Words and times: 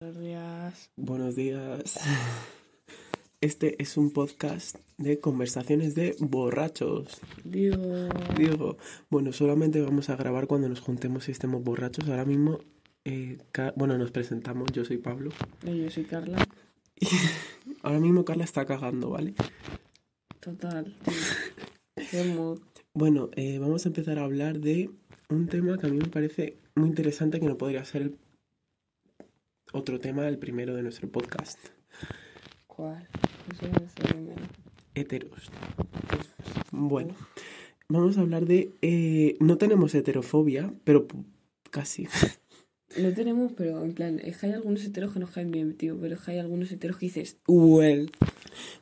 Buenos 0.00 0.18
días. 0.18 0.90
Buenos 0.96 1.36
días. 1.36 2.00
Este 3.42 3.82
es 3.82 3.98
un 3.98 4.10
podcast 4.10 4.76
de 4.96 5.20
conversaciones 5.20 5.94
de 5.94 6.16
borrachos. 6.20 7.20
Digo. 7.44 8.08
Digo, 8.34 8.78
bueno, 9.10 9.34
solamente 9.34 9.82
vamos 9.82 10.08
a 10.08 10.16
grabar 10.16 10.46
cuando 10.46 10.70
nos 10.70 10.80
juntemos 10.80 11.28
y 11.28 11.32
estemos 11.32 11.62
borrachos. 11.62 12.08
Ahora 12.08 12.24
mismo, 12.24 12.60
eh, 13.04 13.36
bueno, 13.76 13.98
nos 13.98 14.10
presentamos. 14.10 14.72
Yo 14.72 14.86
soy 14.86 14.96
Pablo. 14.96 15.32
Y 15.66 15.82
yo 15.82 15.90
soy 15.90 16.04
Carla. 16.04 16.48
Ahora 17.82 18.00
mismo 18.00 18.24
Carla 18.24 18.44
está 18.44 18.64
cagando, 18.64 19.10
¿vale? 19.10 19.34
Total. 20.40 20.96
tío. 21.04 22.08
Qué 22.10 22.24
mood. 22.24 22.60
Bueno, 22.94 23.28
eh, 23.36 23.58
vamos 23.58 23.84
a 23.84 23.90
empezar 23.90 24.18
a 24.18 24.24
hablar 24.24 24.60
de 24.60 24.88
un 25.28 25.46
tema 25.48 25.76
que 25.76 25.88
a 25.88 25.90
mí 25.90 25.98
me 25.98 26.08
parece 26.08 26.56
muy 26.74 26.88
interesante 26.88 27.38
que 27.38 27.46
no 27.46 27.58
podría 27.58 27.84
ser 27.84 28.00
el 28.00 28.16
otro 29.72 29.98
tema, 29.98 30.28
el 30.28 30.38
primero 30.38 30.74
de 30.74 30.82
nuestro 30.82 31.08
podcast. 31.10 31.58
¿Cuál? 32.66 33.08
Heteros. 34.94 35.50
Bueno, 36.72 37.14
vamos 37.88 38.18
a 38.18 38.22
hablar 38.22 38.46
de... 38.46 38.72
eh, 38.82 39.36
no 39.40 39.58
tenemos 39.58 39.94
heterofobia, 39.94 40.72
pero 40.84 41.06
casi. 41.70 42.08
Lo 42.96 43.12
tenemos, 43.12 43.52
pero 43.52 43.84
en 43.84 43.94
plan, 43.94 44.18
es 44.18 44.38
que 44.38 44.46
hay 44.46 44.52
algunos 44.52 44.84
heteros 44.84 45.12
que 45.12 45.20
nos 45.20 45.30
caen 45.30 45.52
bien, 45.52 45.76
tío. 45.76 45.98
Pero 46.00 46.16
es 46.16 46.20
que 46.20 46.32
hay 46.32 46.38
algunos 46.38 46.72
heteros 46.72 46.96
que 46.96 47.06
dices, 47.06 47.38
well. 47.46 48.10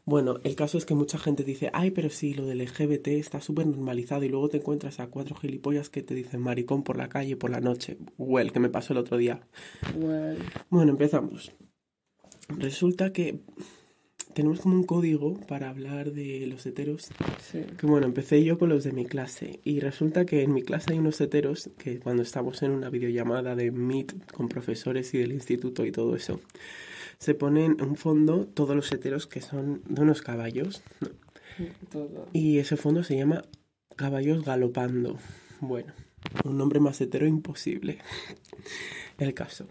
Bueno, 0.05 0.41
el 0.45 0.55
caso 0.55 0.78
es 0.78 0.87
que 0.87 0.95
mucha 0.95 1.18
gente 1.18 1.45
dice, 1.45 1.70
ay, 1.73 1.91
pero 1.91 2.10
sí, 2.10 2.34
lo 2.34 2.46
del 2.46 2.62
LGBT 2.62 3.09
está 3.09 3.41
súper 3.41 3.66
normalizado 3.66 4.24
y 4.24 4.28
luego 4.28 4.48
te 4.48 4.59
encuentras 4.59 5.00
a 5.00 5.09
cuatro 5.09 5.34
gilipollas 5.34 5.91
que 5.91 6.02
te 6.02 6.14
dicen 6.14 6.41
maricón 6.41 6.82
por 6.82 6.96
la 6.96 7.09
calle 7.09 7.36
por 7.36 7.50
la 7.50 7.60
noche. 7.60 7.98
Well, 8.16 8.52
que 8.52 8.60
me 8.60 8.69
pasó 8.69 8.92
el 8.92 8.98
otro 8.98 9.16
día. 9.16 9.41
Well. 9.96 10.38
Bueno, 10.70 10.92
empezamos. 10.92 11.52
Resulta 12.48 13.12
que 13.12 13.41
tenemos 14.38 14.60
como 14.60 14.77
un 14.77 14.84
código 14.84 15.38
para 15.48 15.69
hablar 15.69 16.12
de 16.12 16.47
los 16.47 16.64
heteros. 16.64 17.08
Sí. 17.41 17.60
Que 17.77 17.86
bueno, 17.86 18.06
empecé 18.06 18.44
yo 18.44 18.56
con 18.56 18.69
los 18.69 18.84
de 18.84 18.92
mi 18.92 19.05
clase. 19.05 19.60
Y 19.64 19.81
resulta 19.81 20.27
que 20.27 20.42
en 20.44 20.55
mi 20.55 20.62
clase 20.62 20.92
hay 20.92 20.98
unos 20.98 21.20
heteros 21.20 21.70
que 21.77 21.98
cuando 21.98 22.22
estamos 22.22 22.62
en 22.62 22.70
una 22.70 22.88
videollamada 22.88 23.56
de 23.56 23.72
Meet 23.72 24.31
con 24.33 24.48
profesores 24.48 25.12
y 25.14 25.19
del 25.19 25.33
instituto 25.33 25.84
y 25.84 25.91
todo 25.92 26.14
eso, 26.14 26.41
se 27.19 27.34
ponen 27.34 27.77
en 27.78 27.88
un 27.88 27.97
fondo 27.97 28.47
todos 28.47 28.77
los 28.77 28.91
heteros 28.92 29.27
que 29.27 29.41
son 29.41 29.83
de 29.88 30.02
unos 30.02 30.22
caballos. 30.22 30.83
¿no? 31.00 31.08
Todo. 31.91 32.28
Y 32.33 32.58
ese 32.58 32.77
fondo 32.77 33.02
se 33.02 33.16
llama 33.16 33.42
Caballos 33.97 34.44
Galopando. 34.44 35.19
Bueno, 35.60 35.92
un 36.44 36.56
nombre 36.56 36.80
más 36.80 37.00
hetero 37.00 37.27
imposible. 37.27 37.98
El 39.19 39.34
caso 39.34 39.66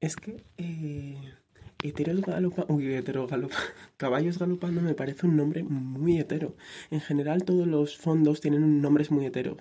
es 0.00 0.16
que 0.16 0.44
eh, 0.58 1.16
heteros 1.82 2.20
galopa, 2.22 2.66
uy, 2.68 2.92
hetero 2.92 3.26
galopa, 3.26 3.56
caballos 3.96 4.38
galopando 4.38 4.80
me 4.80 4.94
parece 4.94 5.26
un 5.26 5.36
nombre 5.36 5.62
muy 5.62 6.18
hetero. 6.18 6.56
En 6.90 7.00
general 7.00 7.44
todos 7.44 7.66
los 7.66 7.96
fondos 7.96 8.40
tienen 8.40 8.82
nombres 8.82 9.10
muy 9.10 9.26
heteros. 9.26 9.58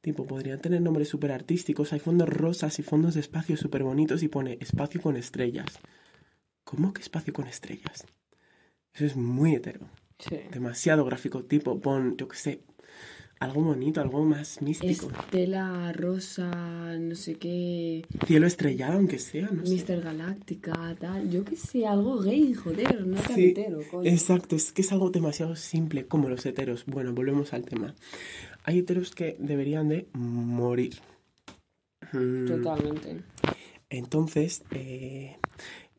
Tipo, 0.00 0.24
podrían 0.24 0.60
tener 0.60 0.80
nombres 0.82 1.08
súper 1.08 1.32
artísticos. 1.32 1.92
Hay 1.92 1.98
fondos 1.98 2.28
rosas 2.28 2.78
y 2.78 2.84
fondos 2.84 3.14
de 3.14 3.20
espacio 3.20 3.56
súper 3.56 3.82
bonitos 3.82 4.22
y 4.22 4.28
pone 4.28 4.56
espacio 4.60 5.02
con 5.02 5.16
estrellas. 5.16 5.66
¿Cómo 6.66 6.92
que 6.92 7.00
espacio 7.00 7.32
con 7.32 7.46
estrellas? 7.46 8.04
Eso 8.92 9.04
es 9.06 9.14
muy 9.16 9.54
hetero 9.54 9.86
Sí. 10.18 10.36
demasiado 10.50 11.04
gráfico, 11.04 11.44
tipo, 11.44 11.78
pon, 11.78 12.16
yo 12.16 12.26
qué 12.26 12.36
sé, 12.36 12.60
algo 13.38 13.62
bonito, 13.62 14.00
algo 14.00 14.24
más 14.24 14.60
místico. 14.62 15.10
Estela, 15.10 15.92
Rosa, 15.92 16.96
no 16.98 17.14
sé 17.14 17.34
qué. 17.36 18.04
Cielo 18.26 18.46
estrellado, 18.48 18.94
aunque 18.94 19.20
sea, 19.20 19.48
no 19.50 19.64
sé. 19.64 19.72
Mister 19.74 20.00
Galáctica, 20.00 20.96
tal. 20.98 21.30
Yo 21.30 21.44
qué 21.44 21.54
sé, 21.56 21.86
algo 21.86 22.18
gay, 22.20 22.52
joder, 22.54 23.06
no 23.06 23.20
tan 23.20 23.36
Sí, 23.36 23.44
hetero, 23.50 23.80
coño. 23.88 24.10
Exacto, 24.10 24.56
es 24.56 24.72
que 24.72 24.82
es 24.82 24.90
algo 24.90 25.10
demasiado 25.10 25.54
simple, 25.54 26.06
como 26.08 26.28
los 26.28 26.44
heteros. 26.46 26.84
Bueno, 26.86 27.12
volvemos 27.12 27.52
al 27.52 27.64
tema. 27.64 27.94
Hay 28.64 28.80
heteros 28.80 29.14
que 29.14 29.36
deberían 29.38 29.88
de 29.88 30.08
morir. 30.14 30.94
Mm, 32.12 32.46
Totalmente. 32.48 33.20
Entonces, 33.90 34.64
eh, 34.72 35.36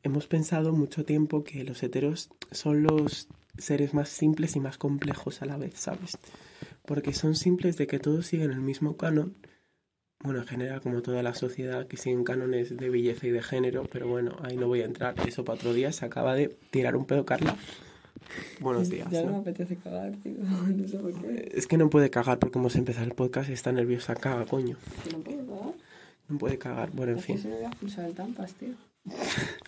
hemos 0.03 0.27
pensado 0.27 0.73
mucho 0.73 1.05
tiempo 1.05 1.43
que 1.43 1.63
los 1.63 1.81
heteros 1.83 2.29
son 2.51 2.83
los 2.83 3.27
seres 3.57 3.93
más 3.93 4.09
simples 4.09 4.55
y 4.55 4.59
más 4.59 4.77
complejos 4.77 5.41
a 5.41 5.45
la 5.45 5.57
vez, 5.57 5.73
¿sabes? 5.75 6.17
Porque 6.85 7.13
son 7.13 7.35
simples 7.35 7.77
de 7.77 7.87
que 7.87 7.99
todos 7.99 8.27
siguen 8.27 8.51
el 8.51 8.61
mismo 8.61 8.97
canon. 8.97 9.35
Bueno, 10.23 10.39
en 10.39 10.47
general, 10.47 10.81
como 10.81 11.01
toda 11.01 11.21
la 11.21 11.35
sociedad, 11.35 11.87
que 11.87 11.97
siguen 11.97 12.23
cánones 12.23 12.75
de 12.75 12.89
belleza 12.89 13.27
y 13.27 13.31
de 13.31 13.43
género, 13.43 13.83
pero 13.91 14.07
bueno, 14.07 14.35
ahí 14.41 14.57
no 14.57 14.67
voy 14.67 14.81
a 14.81 14.85
entrar. 14.85 15.15
Eso 15.27 15.43
para 15.45 15.57
otro 15.57 15.73
día. 15.73 15.91
Se 15.91 16.05
acaba 16.05 16.33
de 16.33 16.57
tirar 16.71 16.95
un 16.95 17.05
pedo, 17.05 17.25
Carla. 17.25 17.55
Buenos 18.59 18.89
días. 18.89 19.09
Ya 19.11 19.23
no 19.23 19.33
me 19.33 19.37
apetece 19.37 19.75
cagar, 19.77 20.11
tío. 20.17 20.33
No 20.75 20.87
sé 20.87 20.97
por 20.97 21.13
qué. 21.21 21.51
Es 21.53 21.67
que 21.67 21.77
no 21.77 21.89
puede 21.89 22.09
cagar 22.09 22.39
porque 22.39 22.57
hemos 22.57 22.75
empezado 22.75 23.05
el 23.05 23.13
podcast 23.13 23.49
y 23.49 23.53
está 23.53 23.71
nerviosa. 23.71 24.15
Caga, 24.15 24.45
coño. 24.45 24.77
No 25.11 25.19
puedo 25.19 25.45
cagar. 25.45 25.73
No 26.29 26.37
puede 26.37 26.57
cagar. 26.57 26.91
Bueno, 26.91 27.13
en 27.13 27.19
fin. 27.19 27.37
se 27.37 27.47
me 27.47 27.55
voy 27.55 27.65
a 27.65 28.07
el 28.07 28.13
tampas, 28.13 28.53
tío. 28.55 28.73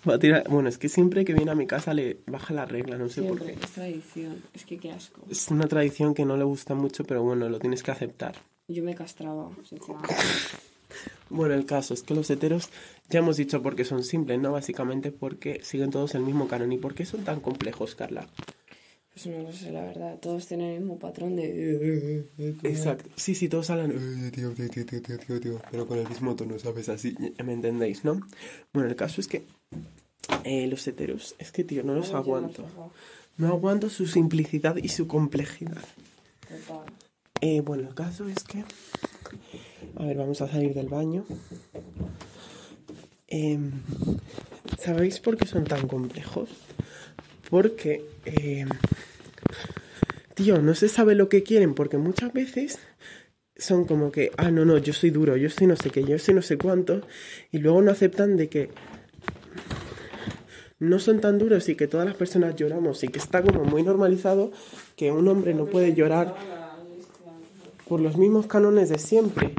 Va 0.07 0.15
a 0.15 0.19
tirar... 0.19 0.47
Bueno, 0.49 0.69
es 0.69 0.77
que 0.77 0.89
siempre 0.89 1.25
que 1.25 1.33
viene 1.33 1.51
a 1.51 1.55
mi 1.55 1.67
casa 1.67 1.93
le 1.93 2.19
baja 2.27 2.53
la 2.53 2.65
regla, 2.65 2.97
no 2.97 3.09
sé 3.09 3.21
por 3.23 3.43
qué. 3.43 3.53
es 3.53 3.71
tradición. 3.71 4.41
Es 4.53 4.65
que 4.65 4.77
qué 4.77 4.91
asco. 4.91 5.21
Es 5.29 5.49
una 5.49 5.67
tradición 5.67 6.13
que 6.13 6.25
no 6.25 6.37
le 6.37 6.43
gusta 6.43 6.75
mucho, 6.75 7.03
pero 7.03 7.23
bueno, 7.23 7.49
lo 7.49 7.59
tienes 7.59 7.83
que 7.83 7.91
aceptar. 7.91 8.35
Yo 8.67 8.83
me 8.83 8.95
castraba, 8.95 9.49
sinceramente. 9.67 10.15
Bueno, 11.29 11.53
el 11.53 11.67
caso 11.67 11.93
es 11.93 12.01
que 12.01 12.15
los 12.15 12.27
heteros, 12.31 12.69
ya 13.07 13.19
hemos 13.19 13.37
dicho 13.37 13.61
por 13.61 13.75
qué 13.75 13.85
son 13.85 14.03
simples, 14.03 14.39
¿no? 14.39 14.51
Básicamente 14.51 15.11
porque 15.11 15.61
siguen 15.63 15.91
todos 15.91 16.15
el 16.15 16.23
mismo 16.23 16.47
canon. 16.47 16.71
¿Y 16.71 16.79
por 16.79 16.95
qué 16.95 17.05
son 17.05 17.23
tan 17.23 17.39
complejos, 17.39 17.93
Carla? 17.93 18.27
Pues 19.21 19.35
no 19.35 19.43
lo 19.43 19.51
sé, 19.53 19.71
la 19.71 19.81
verdad. 19.83 20.17
Todos 20.19 20.47
tienen 20.47 20.67
el 20.75 20.79
mismo 20.79 20.97
patrón 20.97 21.35
de... 21.35 22.25
Exacto. 22.63 23.09
Sí, 23.17 23.35
sí, 23.35 23.49
todos 23.49 23.69
hablan, 23.69 23.91
"Eh, 23.91 24.31
tío, 24.31 24.51
tío, 24.51 24.69
tío, 24.69 24.85
tío, 24.85 25.01
tío, 25.01 25.17
tío, 25.19 25.39
tío", 25.41 25.61
pero 25.71 25.85
con 25.87 25.97
el 25.99 26.07
mismo 26.07 26.35
tono, 26.35 26.57
¿sabes? 26.57 26.87
Así, 26.87 27.15
me 27.43 27.51
entendéis, 27.53 28.05
¿no? 28.05 28.21
Bueno, 28.73 28.87
el 28.89 28.95
caso 28.95 29.19
es 29.19 29.27
que 29.27 29.43
eh, 30.45 30.67
los 30.67 30.87
heteros, 30.87 31.35
es 31.37 31.51
que, 31.51 31.63
tío, 31.65 31.83
no 31.83 31.93
los 31.95 32.13
aguanto. 32.13 32.65
No 33.37 33.47
aguanto 33.49 33.89
su 33.89 34.05
simplicidad 34.07 34.77
y 34.77 34.87
su 34.89 35.07
complejidad. 35.07 35.83
Total. 36.47 36.85
Eh, 37.41 37.61
bueno, 37.61 37.87
el 37.89 37.95
caso 37.95 38.27
es 38.29 38.43
que... 38.43 38.63
A 39.95 40.05
ver, 40.05 40.15
vamos 40.17 40.41
a 40.41 40.47
salir 40.49 40.73
del 40.73 40.87
baño. 40.87 41.25
Em, 43.27 43.71
¿Sabéis 44.77 45.19
por 45.19 45.35
qué 45.37 45.45
son 45.45 45.65
tan 45.65 45.87
complejos? 45.87 46.49
Porque... 47.49 48.05
em, 48.25 48.69
tío, 50.35 50.61
no 50.61 50.75
se 50.75 50.89
sabe 50.89 51.15
lo 51.15 51.29
que 51.29 51.43
quieren 51.43 51.73
porque 51.73 51.97
muchas 51.97 52.33
veces 52.33 52.79
son 53.55 53.85
como 53.85 54.11
que, 54.11 54.31
ah, 54.37 54.51
no, 54.51 54.65
no, 54.65 54.77
yo 54.77 54.93
soy 54.93 55.09
duro, 55.09 55.35
yo 55.35 55.49
soy 55.49 55.67
no 55.67 55.75
sé 55.75 55.89
qué, 55.89 56.03
yo 56.03 56.17
soy 56.17 56.33
no 56.33 56.41
sé 56.41 56.57
cuánto, 56.57 57.01
y 57.51 57.57
luego 57.59 57.81
no 57.81 57.91
aceptan 57.91 58.37
de 58.37 58.47
que 58.47 58.69
no 60.79 60.99
son 60.99 61.19
tan 61.19 61.37
duros 61.37 61.67
y 61.67 61.75
que 61.75 61.87
todas 61.87 62.05
las 62.05 62.15
personas 62.15 62.55
lloramos 62.55 63.03
y 63.03 63.09
que 63.09 63.19
está 63.19 63.41
como 63.41 63.65
muy 63.65 63.83
normalizado 63.83 64.51
que 64.95 65.11
un 65.11 65.27
hombre 65.27 65.53
no 65.53 65.65
puede 65.65 65.93
llorar 65.93 66.35
por 67.87 67.99
los 67.99 68.17
mismos 68.17 68.47
cánones 68.47 68.87
de 68.87 68.97
siempre 68.97 69.53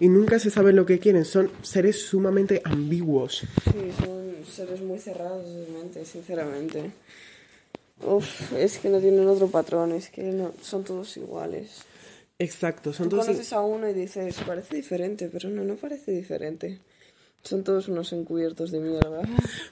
y 0.00 0.08
nunca 0.08 0.38
se 0.38 0.50
sabe 0.50 0.72
lo 0.72 0.86
que 0.86 0.98
quieren. 0.98 1.24
Son 1.24 1.50
seres 1.62 2.00
sumamente 2.00 2.62
ambiguos. 2.64 3.44
Sí, 3.64 3.92
son 3.98 4.32
seres 4.50 4.80
muy 4.80 4.98
cerrados 4.98 5.44
de 5.44 5.66
mente, 5.72 6.04
sinceramente. 6.06 6.90
Uf, 8.04 8.52
es 8.54 8.78
que 8.78 8.88
no 8.88 8.98
tienen 8.98 9.26
otro 9.28 9.48
patrón, 9.48 9.92
es 9.92 10.08
que 10.10 10.22
no, 10.22 10.52
son 10.60 10.84
todos 10.84 11.16
iguales. 11.16 11.82
Exacto, 12.38 12.92
son 12.92 13.08
Tú 13.08 13.16
todos... 13.16 13.26
conoces 13.26 13.52
a 13.52 13.60
uno 13.60 13.88
y 13.88 13.92
dices, 13.92 14.36
parece 14.46 14.76
diferente, 14.76 15.28
pero 15.32 15.48
no, 15.48 15.62
no 15.62 15.76
parece 15.76 16.10
diferente. 16.12 16.80
Son 17.42 17.64
todos 17.64 17.88
unos 17.88 18.12
encubiertos 18.12 18.70
de 18.70 18.80
mierda. 18.80 19.22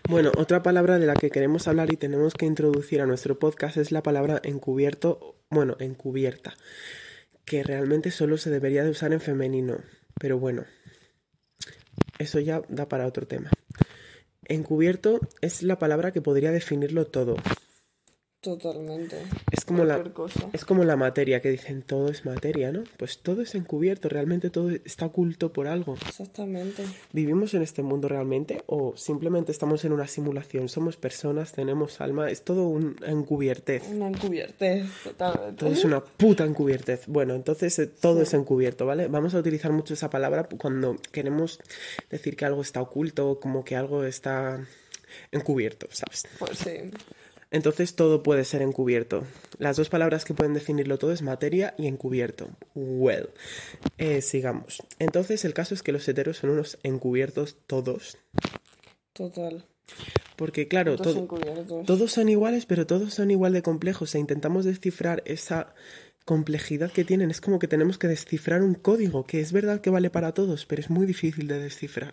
Bueno, 0.08 0.32
otra 0.36 0.62
palabra 0.62 0.98
de 0.98 1.06
la 1.06 1.14
que 1.14 1.30
queremos 1.30 1.68
hablar 1.68 1.92
y 1.92 1.96
tenemos 1.96 2.34
que 2.34 2.46
introducir 2.46 3.00
a 3.00 3.06
nuestro 3.06 3.38
podcast 3.38 3.76
es 3.76 3.92
la 3.92 4.02
palabra 4.02 4.40
encubierto, 4.42 5.36
bueno, 5.50 5.76
encubierta, 5.78 6.56
que 7.44 7.62
realmente 7.62 8.10
solo 8.10 8.38
se 8.38 8.50
debería 8.50 8.82
de 8.82 8.90
usar 8.90 9.12
en 9.12 9.20
femenino, 9.20 9.78
pero 10.18 10.38
bueno, 10.38 10.64
eso 12.18 12.40
ya 12.40 12.62
da 12.68 12.88
para 12.88 13.06
otro 13.06 13.26
tema. 13.26 13.50
Encubierto 14.44 15.20
es 15.40 15.62
la 15.62 15.78
palabra 15.78 16.12
que 16.12 16.20
podría 16.20 16.50
definirlo 16.50 17.06
todo. 17.06 17.36
Totalmente. 18.40 19.18
Es 19.50 19.66
como 19.66 19.84
la, 19.84 20.02
cosa. 20.02 20.48
Es 20.54 20.64
como 20.64 20.82
la 20.84 20.96
materia, 20.96 21.42
que 21.42 21.50
dicen 21.50 21.82
todo 21.82 22.08
es 22.08 22.24
materia, 22.24 22.72
¿no? 22.72 22.84
Pues 22.96 23.18
todo 23.18 23.42
es 23.42 23.54
encubierto, 23.54 24.08
realmente 24.08 24.48
todo 24.48 24.70
está 24.70 25.06
oculto 25.06 25.52
por 25.52 25.66
algo. 25.66 25.98
Exactamente. 26.08 26.84
¿Vivimos 27.12 27.52
en 27.52 27.60
este 27.60 27.82
mundo 27.82 28.08
realmente 28.08 28.62
o 28.64 28.96
simplemente 28.96 29.52
estamos 29.52 29.84
en 29.84 29.92
una 29.92 30.06
simulación? 30.06 30.70
Somos 30.70 30.96
personas, 30.96 31.52
tenemos 31.52 32.00
alma, 32.00 32.30
es 32.30 32.42
todo 32.42 32.66
un 32.66 32.96
encubiertez. 33.06 33.86
Una 33.90 34.08
encubiertez, 34.08 34.86
totalmente. 35.04 35.56
Todo 35.56 35.72
es 35.72 35.84
una 35.84 36.02
puta 36.02 36.44
encubiertez. 36.44 37.06
Bueno, 37.08 37.34
entonces 37.34 37.78
eh, 37.78 37.88
todo 37.88 38.22
es 38.22 38.32
encubierto, 38.32 38.86
¿vale? 38.86 39.08
Vamos 39.08 39.34
a 39.34 39.38
utilizar 39.40 39.70
mucho 39.70 39.92
esa 39.92 40.08
palabra 40.08 40.48
cuando 40.48 40.96
queremos 41.12 41.60
decir 42.08 42.36
que 42.36 42.46
algo 42.46 42.62
está 42.62 42.80
oculto 42.80 43.32
o 43.32 43.38
como 43.38 43.66
que 43.66 43.76
algo 43.76 44.04
está 44.04 44.66
encubierto, 45.30 45.88
¿sabes? 45.90 46.24
Pues 46.38 46.58
sí. 46.58 46.90
Entonces 47.52 47.96
todo 47.96 48.22
puede 48.22 48.44
ser 48.44 48.62
encubierto. 48.62 49.24
Las 49.58 49.76
dos 49.76 49.88
palabras 49.88 50.24
que 50.24 50.34
pueden 50.34 50.54
definirlo 50.54 50.98
todo 50.98 51.12
es 51.12 51.22
materia 51.22 51.74
y 51.78 51.88
encubierto. 51.88 52.48
Well, 52.74 53.30
eh, 53.98 54.22
sigamos. 54.22 54.82
Entonces 55.00 55.44
el 55.44 55.52
caso 55.54 55.74
es 55.74 55.82
que 55.82 55.90
los 55.92 56.06
heteros 56.08 56.36
son 56.38 56.50
unos 56.50 56.78
encubiertos 56.84 57.56
todos. 57.66 58.16
Total. 59.12 59.64
Porque 60.36 60.68
claro, 60.68 60.96
Todos 60.96 61.26
todo- 61.28 61.82
todos 61.84 62.12
son 62.12 62.28
iguales, 62.28 62.64
pero 62.66 62.86
todos 62.86 63.12
son 63.14 63.30
igual 63.32 63.52
de 63.52 63.62
complejos. 63.62 64.14
E 64.14 64.20
intentamos 64.20 64.64
descifrar 64.64 65.22
esa 65.26 65.74
complejidad 66.24 66.92
que 66.92 67.04
tienen. 67.04 67.30
Es 67.32 67.40
como 67.40 67.58
que 67.58 67.66
tenemos 67.66 67.98
que 67.98 68.06
descifrar 68.06 68.62
un 68.62 68.74
código, 68.74 69.26
que 69.26 69.40
es 69.40 69.50
verdad 69.52 69.80
que 69.80 69.90
vale 69.90 70.08
para 70.10 70.32
todos, 70.32 70.64
pero 70.66 70.80
es 70.80 70.88
muy 70.90 71.06
difícil 71.06 71.48
de 71.48 71.58
descifrar. 71.58 72.12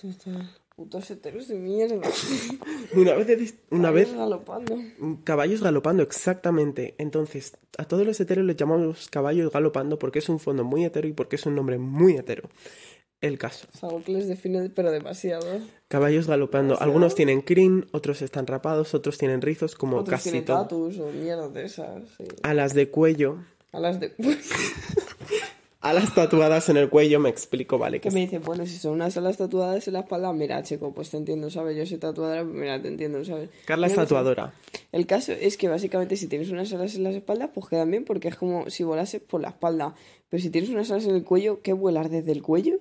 Total. 0.00 0.50
Putos 0.80 1.10
heteros 1.10 1.46
de 1.48 1.56
mierda. 1.56 2.00
Una 2.96 3.12
vez, 3.12 3.54
una 3.70 3.90
vez 3.90 4.14
galopando. 4.14 4.78
Caballos 5.24 5.62
galopando, 5.62 6.02
exactamente. 6.02 6.94
Entonces, 6.96 7.58
a 7.76 7.84
todos 7.84 8.06
los 8.06 8.18
heteros 8.18 8.46
les 8.46 8.56
llamamos 8.56 9.10
caballos 9.10 9.52
galopando 9.52 9.98
porque 9.98 10.20
es 10.20 10.30
un 10.30 10.40
fondo 10.40 10.64
muy 10.64 10.86
hetero 10.86 11.06
y 11.06 11.12
porque 11.12 11.36
es 11.36 11.44
un 11.44 11.54
nombre 11.54 11.76
muy 11.76 12.16
hetero. 12.16 12.48
El 13.20 13.36
caso. 13.36 13.68
Es 13.74 13.84
algo 13.84 14.02
que 14.02 14.12
les 14.12 14.26
define, 14.26 14.70
pero 14.70 14.90
demasiado. 14.90 15.46
Caballos 15.88 16.26
galopando. 16.26 16.80
Algunos 16.80 17.14
tienen 17.14 17.42
crin, 17.42 17.86
otros 17.92 18.22
están 18.22 18.46
rapados, 18.46 18.94
otros 18.94 19.18
tienen 19.18 19.42
rizos, 19.42 19.74
como 19.74 19.98
Otros 19.98 20.08
casi 20.18 20.30
tienen 20.30 20.46
todo. 20.46 20.62
tatus 20.62 20.98
o 20.98 21.10
mierda 21.12 21.50
de 21.50 21.66
esas. 21.66 22.04
Sí. 22.16 22.24
Alas 22.42 22.72
de 22.72 22.88
cuello. 22.88 23.36
A 23.72 23.80
las 23.80 24.00
de... 24.00 24.14
Alas 25.82 26.14
tatuadas 26.14 26.68
en 26.68 26.76
el 26.76 26.90
cuello, 26.90 27.20
me 27.20 27.30
explico, 27.30 27.78
vale. 27.78 28.00
que 28.00 28.10
me 28.10 28.20
dicen, 28.20 28.42
bueno, 28.42 28.66
si 28.66 28.76
son 28.76 28.92
unas 28.92 29.16
alas 29.16 29.38
tatuadas 29.38 29.88
en 29.88 29.94
la 29.94 30.00
espalda, 30.00 30.30
mira, 30.34 30.62
chico, 30.62 30.92
pues 30.92 31.08
te 31.08 31.16
entiendo, 31.16 31.48
¿sabes? 31.48 31.74
Yo 31.74 31.86
soy 31.86 31.96
tatuadora, 31.96 32.42
pues 32.42 32.54
mira, 32.54 32.82
te 32.82 32.88
entiendo, 32.88 33.24
¿sabes? 33.24 33.48
Carla 33.64 33.86
es 33.86 33.94
sé. 33.94 33.98
tatuadora. 33.98 34.52
El 34.92 35.06
caso 35.06 35.32
es 35.32 35.56
que 35.56 35.68
básicamente 35.68 36.16
si 36.16 36.26
tienes 36.26 36.50
unas 36.50 36.70
alas 36.74 36.96
en 36.96 37.04
las 37.04 37.14
espaldas, 37.14 37.48
pues 37.54 37.66
quedan 37.66 37.90
bien 37.90 38.04
porque 38.04 38.28
es 38.28 38.36
como 38.36 38.68
si 38.68 38.84
volases 38.84 39.22
por 39.22 39.40
la 39.40 39.48
espalda. 39.48 39.94
Pero 40.28 40.42
si 40.42 40.50
tienes 40.50 40.68
unas 40.68 40.90
alas 40.90 41.06
en 41.06 41.14
el 41.14 41.24
cuello, 41.24 41.62
¿qué 41.62 41.72
volar 41.72 42.10
desde 42.10 42.32
el 42.32 42.42
cuello? 42.42 42.79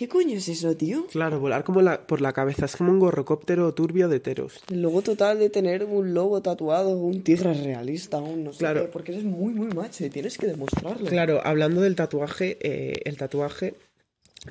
¿Qué 0.00 0.08
coño 0.08 0.38
es 0.38 0.48
eso, 0.48 0.74
tío? 0.78 1.06
Claro, 1.08 1.40
volar 1.40 1.62
como 1.62 1.82
la, 1.82 2.06
por 2.06 2.22
la 2.22 2.32
cabeza. 2.32 2.64
Es 2.64 2.74
como 2.74 2.90
un 2.90 2.98
gorrocóptero 2.98 3.74
turbio 3.74 4.08
de 4.08 4.16
heteros. 4.16 4.62
El 4.70 4.80
logo 4.80 5.02
total 5.02 5.38
de 5.38 5.50
tener 5.50 5.84
un 5.84 6.14
lobo 6.14 6.40
tatuado, 6.40 6.96
un 6.96 7.22
tigre 7.22 7.52
realista, 7.52 8.16
un 8.16 8.44
no 8.44 8.54
sé 8.54 8.60
Claro. 8.60 8.80
qué, 8.86 8.88
porque 8.88 9.12
eres 9.12 9.24
muy, 9.24 9.52
muy 9.52 9.68
macho 9.74 10.06
y 10.06 10.08
tienes 10.08 10.38
que 10.38 10.46
demostrarlo. 10.46 11.06
Claro, 11.06 11.42
hablando 11.44 11.82
del 11.82 11.96
tatuaje, 11.96 12.56
eh, 12.62 13.02
el 13.04 13.18
tatuaje 13.18 13.74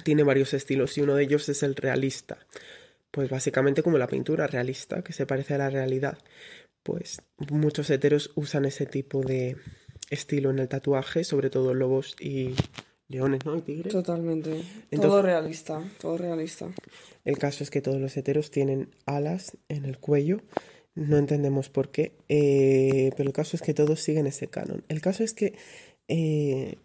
tiene 0.04 0.22
varios 0.22 0.54
estilos 0.54 0.96
y 1.00 1.02
uno 1.02 1.16
de 1.16 1.24
ellos 1.24 1.50
es 1.50 1.64
el 1.64 1.76
realista. 1.76 2.38
Pues 3.10 3.32
básicamente 3.32 3.82
como 3.82 3.98
la 3.98 4.06
pintura 4.06 4.46
realista, 4.46 5.02
que 5.04 5.14
se 5.14 5.26
parece 5.26 5.56
a 5.56 5.58
la 5.58 5.72
realidad. 5.72 6.20
Pues 6.84 7.24
muchos 7.50 7.90
heteros 7.90 8.30
usan 8.36 8.66
ese 8.66 8.86
tipo 8.86 9.24
de 9.24 9.58
estilo 10.12 10.52
en 10.52 10.60
el 10.60 10.68
tatuaje, 10.68 11.24
sobre 11.24 11.50
todo 11.50 11.74
lobos 11.74 12.16
y 12.20 12.54
leones, 13.10 13.46
¿no? 13.46 13.58
Y 13.58 13.62
tigres. 13.62 13.92
Totalmente. 13.92 14.64
todo 14.92 15.22
realista, 15.22 15.82
todo 16.00 16.18
realista. 16.18 16.70
El 17.26 17.38
caso 17.38 17.64
es 17.64 17.70
que 17.70 17.82
todos 17.82 18.00
los 18.00 18.16
heteros 18.16 18.52
tienen 18.52 18.90
alas 19.06 19.58
en 19.68 19.84
el 19.86 19.98
cuello. 19.98 20.42
No 20.96 21.18
entendemos 21.18 21.70
por 21.70 21.90
qué. 21.90 22.14
eh, 22.30 23.12
pero 23.18 23.28
el 23.28 23.34
caso 23.34 23.58
es 23.58 23.62
que 23.62 23.74
todos 23.74 24.00
siguen 24.00 24.28
ese 24.28 24.48
canon. 24.48 24.84
El 24.88 25.02
caso 25.02 25.24
es 25.24 25.34
que 25.34 25.54
eh, 26.08 26.78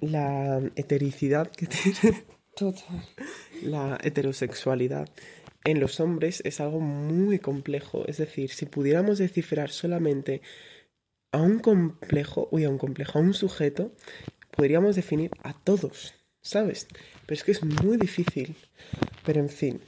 la 0.00 0.60
hetericidad 0.76 1.50
que 1.50 1.66
tiene 1.66 2.24
Total. 2.54 3.04
la 3.62 3.98
heterosexualidad 4.02 5.08
en 5.64 5.80
los 5.80 6.00
hombres 6.00 6.40
es 6.44 6.60
algo 6.60 6.80
muy 6.80 7.38
complejo. 7.38 8.06
Es 8.06 8.18
decir, 8.18 8.50
si 8.50 8.66
pudiéramos 8.66 9.18
descifrar 9.18 9.70
solamente 9.70 10.40
a 11.32 11.42
un 11.42 11.58
complejo, 11.58 12.48
uy, 12.50 12.64
a 12.64 12.70
un 12.70 12.78
complejo, 12.78 13.18
a 13.18 13.22
un 13.22 13.34
sujeto, 13.34 13.92
podríamos 14.58 14.96
definir 14.96 15.30
a 15.44 15.52
todos, 15.52 16.14
¿sabes? 16.42 16.88
Pero 17.26 17.38
es 17.38 17.44
que 17.44 17.52
es 17.52 17.62
muy 17.62 17.96
difícil. 17.96 18.56
Pero 19.24 19.38
en 19.38 19.48
fin, 19.48 19.80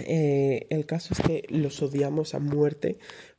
eh, 0.00 0.66
el 0.68 0.84
caso 0.84 1.14
es 1.14 1.20
que 1.20 1.44
los 1.48 1.80
odiamos 1.80 2.34
a 2.34 2.40
muerte 2.40 2.98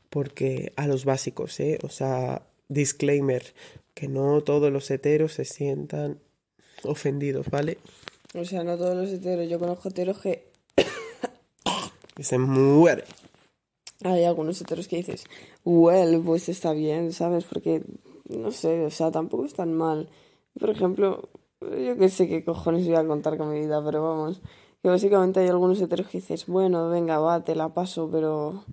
porque 0.09 0.71
a 0.77 0.87
los 0.87 1.03
básicos, 1.03 1.59
¿eh? 1.59 1.77
O 1.83 1.89
sea, 1.89 2.47
disclaimer, 2.69 3.53
que 3.93 4.07
no 4.07 4.41
todos 4.41 4.71
los 4.71 4.89
heteros 4.91 5.33
se 5.33 5.43
sientan 5.43 6.19
ofendidos, 6.83 7.49
¿vale? 7.49 7.77
O 8.33 8.45
sea, 8.45 8.63
no 8.63 8.77
todos 8.77 8.95
los 8.95 9.09
heteros. 9.09 9.49
Yo 9.49 9.59
conozco 9.59 9.89
heteros 9.89 10.21
que 10.21 10.47
Que 12.15 12.23
se 12.23 12.37
muere. 12.37 13.03
hay 14.05 14.23
algunos 14.23 14.61
heteros 14.61 14.87
que 14.87 14.95
dices, 14.95 15.25
well, 15.65 16.21
pues 16.23 16.47
está 16.47 16.71
bien, 16.71 17.11
¿sabes? 17.11 17.43
Porque, 17.43 17.81
no 18.37 18.51
sé, 18.51 18.85
o 18.85 18.89
sea, 18.91 19.11
tampoco 19.11 19.45
es 19.45 19.53
tan 19.53 19.73
mal. 19.73 20.09
Por 20.59 20.69
ejemplo, 20.69 21.29
yo 21.61 21.97
que 21.97 22.09
sé 22.09 22.27
qué 22.27 22.43
cojones 22.43 22.85
voy 22.85 22.95
a 22.95 23.05
contar 23.05 23.37
con 23.37 23.51
mi 23.51 23.59
vida, 23.59 23.83
pero 23.83 24.03
vamos, 24.03 24.41
que 24.81 24.89
básicamente 24.89 25.39
hay 25.39 25.47
algunos 25.47 25.79
heteros 25.81 26.07
que 26.07 26.19
dices, 26.19 26.45
bueno, 26.47 26.89
venga, 26.89 27.19
va, 27.19 27.43
te 27.43 27.55
la 27.55 27.69
paso, 27.73 28.09
pero... 28.11 28.63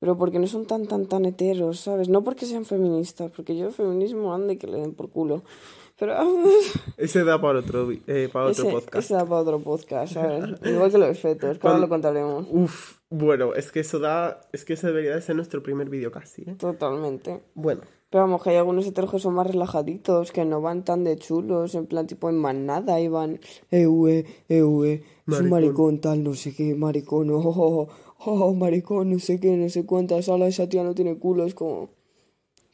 Pero 0.00 0.16
porque 0.16 0.38
no 0.38 0.46
son 0.46 0.64
tan, 0.64 0.86
tan, 0.86 1.06
tan 1.06 1.24
heteros, 1.24 1.80
¿sabes? 1.80 2.08
No 2.08 2.22
porque 2.22 2.46
sean 2.46 2.64
feministas, 2.64 3.32
porque 3.34 3.56
yo 3.56 3.72
feminismo 3.72 4.32
ande 4.32 4.56
que 4.56 4.68
le 4.68 4.78
den 4.78 4.94
por 4.94 5.10
culo. 5.10 5.42
Pero 5.98 6.12
vamos, 6.14 6.52
Ese 6.96 7.24
da 7.24 7.40
para 7.40 7.58
otro, 7.58 7.90
eh, 8.06 8.28
para 8.32 8.46
otro 8.46 8.62
ese, 8.62 8.72
podcast. 8.72 8.94
ese 9.04 9.14
da 9.14 9.24
para 9.24 9.40
otro 9.40 9.58
podcast, 9.58 10.14
¿sabes? 10.14 10.44
Igual 10.64 10.92
que 10.92 10.98
que 11.20 11.38
ahora 11.42 11.58
Con- 11.58 11.80
lo 11.80 11.88
contaremos. 11.88 12.46
Uf, 12.48 12.98
bueno, 13.10 13.54
es 13.54 13.72
que 13.72 13.80
eso 13.80 13.98
da. 13.98 14.40
Es 14.52 14.64
que 14.64 14.74
ese 14.74 14.86
debería 14.86 15.16
de 15.16 15.22
ser 15.22 15.34
nuestro 15.34 15.64
primer 15.64 15.90
vídeo 15.90 16.12
casi, 16.12 16.42
¿eh? 16.42 16.54
Totalmente. 16.56 17.42
Bueno, 17.54 17.80
Pero 18.10 18.24
vamos, 18.24 18.42
que 18.42 18.50
hay 18.50 18.56
algunos 18.56 18.86
heteros 18.86 19.10
que 19.10 19.18
son 19.18 19.34
más 19.34 19.46
relajaditos, 19.46 20.32
que 20.32 20.44
no 20.44 20.60
van 20.62 20.84
tan 20.84 21.04
de 21.04 21.16
chulos, 21.16 21.74
en 21.74 21.86
plan 21.86 22.06
tipo 22.06 22.30
en 22.30 22.38
manada, 22.38 23.00
y 23.00 23.08
van, 23.08 23.38
eue, 23.70 24.24
eue, 24.48 24.94
es 24.94 25.02
un 25.26 25.26
Maricón. 25.26 25.50
maricón 25.50 26.00
tal, 26.00 26.24
no 26.24 26.34
sé 26.34 26.54
qué, 26.54 26.74
maricón, 26.74 27.30
oh, 27.32 27.42
oh, 27.44 27.88
oh, 28.24 28.44
oh, 28.44 28.54
maricón, 28.54 29.10
no 29.10 29.18
sé 29.18 29.38
qué, 29.38 29.56
no 29.56 29.68
sé 29.68 29.84
cuántas, 29.84 30.28
ala, 30.30 30.46
esa 30.46 30.68
tía 30.68 30.84
no 30.84 30.94
tiene 30.94 31.18
culo, 31.18 31.44
es 31.44 31.54
como, 31.54 31.90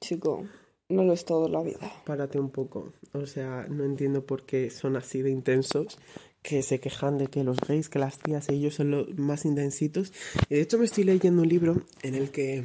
chico, 0.01 0.45
no 0.89 1.03
lo 1.03 1.13
es 1.13 1.25
todo 1.25 1.49
la 1.49 1.63
vida. 1.63 1.79
párate 2.05 2.39
un 2.39 2.51
poco. 2.51 2.93
O 3.13 3.27
sea, 3.27 3.67
no 3.69 3.85
entiendo 3.85 4.25
por 4.25 4.45
qué 4.45 4.71
son 4.71 4.97
así 4.97 5.23
de 5.23 5.31
intensos. 5.31 5.99
Que 6.43 6.63
se 6.63 6.79
quejan 6.79 7.17
de 7.17 7.29
que 7.29 7.43
los 7.43 7.57
gays, 7.59 7.89
que 7.89 7.99
las 7.99 8.19
tías, 8.19 8.51
ellos 8.51 8.75
son 8.75 8.91
los 8.91 9.19
más 9.19 9.47
intensitos. 9.47 10.13
Y 10.51 10.57
de 10.57 10.61
hecho, 10.61 10.79
me 10.79 10.85
estoy 10.85 11.05
leyendo 11.05 11.41
un 11.41 11.49
libro 11.49 11.83
en 12.03 12.15
el 12.15 12.31
que 12.31 12.65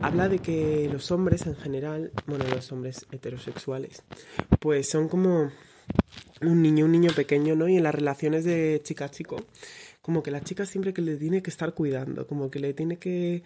habla 0.00 0.28
de 0.28 0.38
que 0.38 0.88
los 0.92 1.10
hombres 1.10 1.46
en 1.46 1.56
general, 1.56 2.12
bueno, 2.26 2.44
los 2.54 2.72
hombres 2.72 3.06
heterosexuales, 3.10 4.02
pues 4.60 4.88
son 4.88 5.08
como 5.08 5.50
un 6.42 6.62
niño, 6.62 6.86
un 6.86 6.92
niño 6.92 7.10
pequeño, 7.14 7.54
¿no? 7.54 7.68
Y 7.68 7.76
en 7.76 7.82
las 7.82 7.94
relaciones 7.94 8.44
de 8.44 8.80
chica-chico, 8.82 9.36
como 10.02 10.22
que 10.22 10.30
la 10.30 10.40
chica 10.42 10.64
siempre 10.64 10.94
que 10.94 11.02
le 11.02 11.16
tiene 11.16 11.42
que 11.42 11.50
estar 11.50 11.74
cuidando, 11.74 12.26
como 12.26 12.50
que 12.50 12.58
le 12.58 12.72
tiene 12.72 12.96
que... 12.98 13.42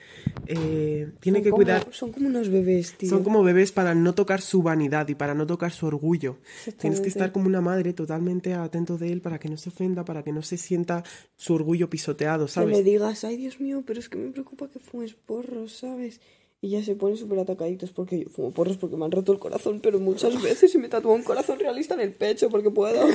eh, 0.46 1.10
tiene 1.20 1.38
Son 1.38 1.44
que 1.44 1.50
como- 1.50 1.56
cuidar... 1.56 1.88
Son 1.92 2.12
como 2.12 2.28
unos 2.28 2.48
bebés, 2.48 2.96
tío. 2.96 3.08
Son 3.10 3.24
como 3.24 3.42
bebés 3.42 3.72
para 3.72 3.94
no 3.94 4.14
tocar 4.14 4.40
su 4.40 4.62
vanidad 4.62 5.08
y 5.08 5.14
para 5.14 5.34
no 5.34 5.46
tocar 5.46 5.72
su 5.72 5.86
orgullo. 5.86 6.38
Tienes 6.78 7.00
que 7.00 7.08
estar 7.08 7.32
como 7.32 7.46
una 7.48 7.60
madre 7.60 7.92
totalmente 7.92 8.54
atento 8.54 8.98
de 8.98 9.12
él 9.12 9.20
para 9.20 9.38
que 9.38 9.48
no 9.48 9.56
se 9.56 9.70
ofenda, 9.70 10.04
para 10.04 10.22
que 10.22 10.32
no 10.32 10.42
se 10.42 10.56
sienta 10.56 11.02
su 11.36 11.54
orgullo 11.54 11.90
pisoteado, 11.90 12.46
Que 12.46 12.52
¿sabes? 12.52 12.76
le 12.76 12.82
digas, 12.84 13.24
ay 13.24 13.36
Dios 13.36 13.60
mío, 13.60 13.82
pero 13.86 13.98
es 13.98 14.08
que 14.08 14.16
me 14.18 14.30
preocupa 14.30 14.68
que 14.68 14.78
fumes 14.78 15.14
porros, 15.14 15.72
¿sabes? 15.78 16.20
Y 16.64 16.70
ya 16.70 16.82
se 16.82 16.94
ponen 16.96 17.18
súper 17.18 17.38
atacaditos 17.40 17.90
porque 17.90 18.20
yo 18.20 18.30
fumo 18.30 18.50
porros 18.50 18.78
porque 18.78 18.96
me 18.96 19.04
han 19.04 19.10
roto 19.10 19.32
el 19.32 19.38
corazón, 19.38 19.80
pero 19.82 19.98
muchas 20.00 20.40
veces 20.42 20.74
y 20.74 20.78
me 20.78 20.88
tatúo 20.88 21.12
un 21.12 21.22
corazón 21.22 21.58
realista 21.58 21.92
en 21.92 22.00
el 22.00 22.12
pecho 22.12 22.48
porque 22.48 22.70
puedo. 22.70 23.06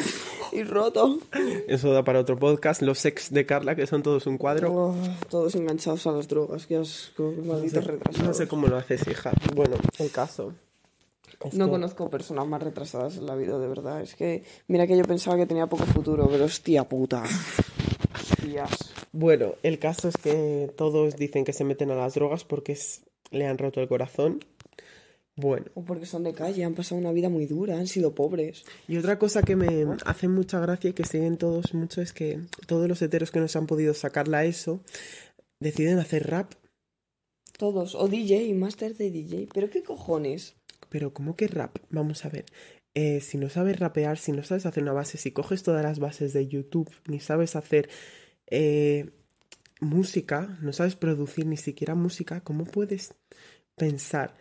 Y 0.52 0.62
roto. 0.62 1.18
Eso 1.68 1.92
da 1.92 2.04
para 2.04 2.20
otro 2.20 2.38
podcast. 2.38 2.84
Los 2.84 3.04
ex 3.06 3.32
de 3.34 3.48
Carla, 3.48 3.76
que 3.76 3.88
son 3.88 4.04
todos 4.04 4.28
un 4.28 4.38
cuadro. 4.38 4.72
Oh, 4.72 4.96
todos 5.30 5.56
enganchados 5.56 6.06
a 6.06 6.12
las 6.12 6.28
drogas, 6.28 6.68
que 6.68 6.76
asco, 6.78 7.34
malditos 7.44 7.84
retrasados. 7.86 8.28
No 8.28 8.34
sé 8.36 8.48
cómo 8.48 8.68
lo 8.68 8.78
haces, 8.78 9.08
hija. 9.08 9.32
Bueno, 9.56 9.78
el 9.98 10.12
caso. 10.12 10.54
es 11.44 11.54
No 11.56 11.66
que- 11.66 11.72
conozco 11.72 12.08
personas 12.12 12.46
más 12.46 12.62
retrasadas 12.62 13.18
en 13.18 13.26
la 13.26 13.36
vida, 13.36 13.58
de 13.58 13.68
verdad. 13.68 14.02
Es 14.04 14.14
que, 14.14 14.44
mira 14.68 14.86
que 14.86 14.96
yo 14.96 15.06
pensaba 15.06 15.38
que 15.38 15.48
tenía 15.48 15.66
poco 15.66 15.86
futuro, 15.86 16.28
pero 16.30 16.46
hostia 16.46 16.84
puta. 16.88 17.24
Hostias. 18.14 18.92
Bueno, 19.12 19.54
el 19.64 19.80
caso 19.80 20.08
es 20.10 20.18
que 20.18 20.72
todos 20.78 21.16
dicen 21.16 21.44
que 21.46 21.54
se 21.54 21.64
meten 21.64 21.90
a 21.92 21.96
las 21.96 22.14
drogas 22.14 22.44
porque 22.44 22.74
es- 22.74 23.02
le 23.32 23.46
han 23.46 23.58
roto 23.58 23.82
el 23.82 23.88
corazón. 23.88 24.40
Bueno. 25.36 25.68
O 25.74 25.84
porque 25.84 26.06
son 26.06 26.24
de 26.24 26.34
calle, 26.34 26.66
han 26.66 26.76
pasado 26.76 27.00
una 27.00 27.14
vida 27.14 27.30
muy 27.30 27.46
dura, 27.46 27.78
han 27.78 27.88
sido 27.88 28.14
pobres. 28.14 28.66
Y 28.88 28.98
otra 28.98 29.18
cosa 29.18 29.42
que 29.42 29.56
me 29.56 29.88
hace 30.06 30.28
mucha 30.28 30.60
gracia 30.60 30.90
y 30.90 30.94
que 30.94 31.06
siguen 31.06 31.38
todos 31.38 31.74
mucho 31.74 32.02
es 32.02 32.12
que 32.12 32.42
todos 32.68 32.90
los 32.90 33.02
heteros 33.02 33.32
que 33.32 33.40
no 33.40 33.48
se 33.48 33.58
han 33.58 33.68
podido 33.68 33.94
sacar 33.94 34.28
la 34.28 34.44
ESO 34.44 34.82
deciden 35.62 36.00
hacer 36.00 36.28
rap. 36.28 36.54
Todos. 37.58 37.96
O 37.96 38.08
DJ, 38.08 38.54
máster 38.56 38.96
de 38.98 39.12
DJ. 39.12 39.48
¿Pero 39.54 39.70
qué 39.70 39.84
cojones? 39.84 40.56
Pero 40.90 41.14
¿cómo 41.14 41.36
que 41.36 41.48
rap? 41.48 41.78
Vamos 41.90 42.26
a 42.26 42.30
ver. 42.30 42.46
Eh, 42.96 43.22
si 43.22 43.38
no 43.38 43.50
sabes 43.50 43.80
rapear, 43.80 44.18
si 44.18 44.32
no 44.32 44.44
sabes 44.44 44.66
hacer 44.66 44.84
una 44.84 44.94
base, 44.94 45.18
si 45.18 45.32
coges 45.32 45.64
todas 45.64 45.84
las 45.84 46.00
bases 46.00 46.34
de 46.34 46.48
YouTube, 46.48 46.90
ni 47.08 47.20
sabes 47.20 47.56
hacer 47.56 47.90
eh, 48.48 49.12
música, 49.80 50.58
no 50.62 50.74
sabes 50.74 50.96
producir 50.96 51.46
ni 51.46 51.58
siquiera 51.58 51.96
música, 51.96 52.42
¿cómo 52.42 52.66
puedes 52.66 53.14
pensar 53.76 54.36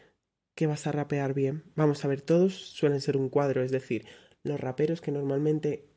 que 0.54 0.66
vas 0.66 0.86
a 0.86 0.92
rapear 0.92 1.34
bien? 1.34 1.64
Vamos 1.76 2.04
a 2.04 2.08
ver, 2.08 2.22
todos 2.22 2.54
suelen 2.54 3.00
ser 3.00 3.16
un 3.16 3.28
cuadro, 3.28 3.62
es 3.62 3.70
decir, 3.70 4.06
los 4.42 4.60
raperos 4.60 5.00
que 5.00 5.12
normalmente 5.12 5.88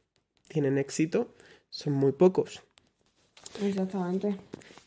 tienen 0.48 0.78
éxito 0.78 1.34
son 1.70 1.94
muy 1.94 2.12
pocos. 2.12 2.62
Exactamente. 3.62 4.38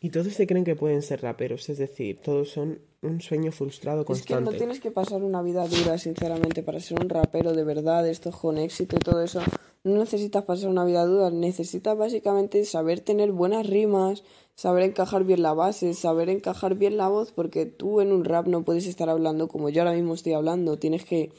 Y 0.01 0.09
todos 0.09 0.27
se 0.33 0.47
creen 0.47 0.63
que 0.63 0.75
pueden 0.75 1.01
ser 1.01 1.21
raperos, 1.21 1.67
es 1.69 1.77
decir, 1.77 2.19
todos 2.21 2.49
son 2.49 2.79
un 3.01 3.21
sueño 3.21 3.51
frustrado 3.51 4.01
Es 4.01 4.05
que 4.05 4.13
constante. 4.13 4.51
no 4.51 4.57
tienes 4.57 4.79
que 4.79 4.91
pasar 4.91 5.23
una 5.23 5.41
vida 5.41 5.67
dura, 5.67 5.97
sinceramente, 5.97 6.63
para 6.63 6.79
ser 6.79 6.99
un 6.99 7.09
rapero 7.09 7.53
de 7.53 7.63
verdad, 7.63 8.07
esto 8.07 8.31
con 8.31 8.57
éxito 8.57 8.95
y 8.95 8.99
todo 8.99 9.21
eso. 9.23 9.41
No 9.85 9.99
necesitas 9.99 10.43
pasar 10.45 10.69
una 10.69 10.83
vida 10.83 11.05
dura, 11.05 11.29
necesitas 11.29 11.95
básicamente 11.95 12.65
saber 12.65 13.01
tener 13.01 13.31
buenas 13.31 13.67
rimas, 13.67 14.23
saber 14.55 14.83
encajar 14.83 15.25
bien 15.25 15.43
la 15.43 15.53
base, 15.53 15.93
saber 15.93 16.29
encajar 16.29 16.73
bien 16.73 16.97
la 16.97 17.07
voz, 17.07 17.31
porque 17.31 17.67
tú 17.67 18.01
en 18.01 18.11
un 18.11 18.25
rap 18.25 18.47
no 18.47 18.63
puedes 18.63 18.87
estar 18.87 19.09
hablando 19.09 19.47
como 19.47 19.69
yo 19.69 19.83
ahora 19.83 19.93
mismo 19.93 20.15
estoy 20.15 20.33
hablando, 20.33 20.79
tienes 20.79 21.05
que 21.05 21.31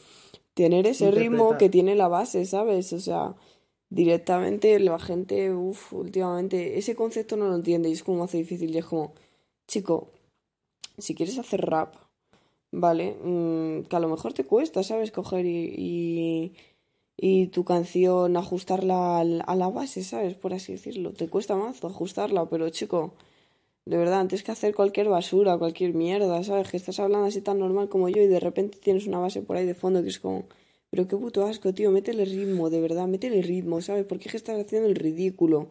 tener 0.54 0.86
ese 0.86 1.10
ritmo 1.10 1.58
que 1.58 1.68
tiene 1.68 1.96
la 1.96 2.06
base, 2.06 2.46
¿sabes? 2.46 2.92
O 2.92 3.00
sea, 3.00 3.34
directamente 3.90 4.78
la 4.78 4.98
gente, 5.00 5.52
uff, 5.52 5.92
últimamente, 5.92 6.78
ese 6.78 6.94
concepto 6.94 7.36
no 7.36 7.48
lo 7.48 7.56
entiende 7.56 7.88
y 7.88 7.92
es 7.92 8.04
como 8.04 8.22
hace 8.22 8.38
difícil 8.38 8.72
y 8.72 8.78
es 8.78 8.86
como, 8.86 9.12
chico, 9.66 10.12
si 10.98 11.16
quieres 11.16 11.36
hacer 11.38 11.62
rap, 11.62 11.96
¿vale? 12.70 13.16
Mm, 13.22 13.88
que 13.88 13.96
a 13.96 14.00
lo 14.00 14.08
mejor 14.08 14.34
te 14.34 14.44
cuesta, 14.44 14.82
¿sabes? 14.84 15.10
Coger 15.10 15.46
y, 15.46 15.74
y, 15.76 16.52
y 17.16 17.48
tu 17.48 17.64
canción 17.64 18.36
ajustarla 18.36 19.18
al- 19.20 19.42
a 19.46 19.54
la 19.56 19.68
base, 19.68 20.04
¿sabes? 20.04 20.34
Por 20.34 20.54
así 20.54 20.72
decirlo. 20.72 21.12
Te 21.12 21.28
cuesta 21.28 21.56
más 21.56 21.82
ajustarla, 21.84 22.48
pero 22.48 22.68
chico, 22.70 23.14
de 23.86 23.96
verdad, 23.96 24.20
antes 24.20 24.42
que 24.42 24.52
hacer 24.52 24.74
cualquier 24.74 25.08
basura, 25.08 25.58
cualquier 25.58 25.94
mierda, 25.94 26.42
¿sabes? 26.44 26.70
Que 26.70 26.76
estás 26.76 26.98
hablando 27.00 27.26
así 27.26 27.40
tan 27.40 27.58
normal 27.60 27.88
como 27.88 28.08
yo 28.08 28.20
y 28.22 28.26
de 28.26 28.40
repente 28.40 28.78
tienes 28.82 29.06
una 29.06 29.18
base 29.20 29.42
por 29.42 29.56
ahí 29.56 29.66
de 29.66 29.74
fondo 29.74 30.02
que 30.02 30.08
es 30.10 30.18
como, 30.18 30.46
pero 30.90 31.06
qué 31.08 31.16
puto 31.16 31.44
asco, 31.46 31.72
tío, 31.74 31.90
métele 31.92 32.24
ritmo, 32.24 32.70
de 32.70 32.80
verdad, 32.80 33.06
métele 33.06 33.42
ritmo, 33.42 33.80
¿sabes? 33.82 34.04
¿Por 34.06 34.18
qué 34.18 34.28
estás 34.36 34.58
haciendo 34.60 34.88
el 34.88 34.96
ridículo? 34.96 35.70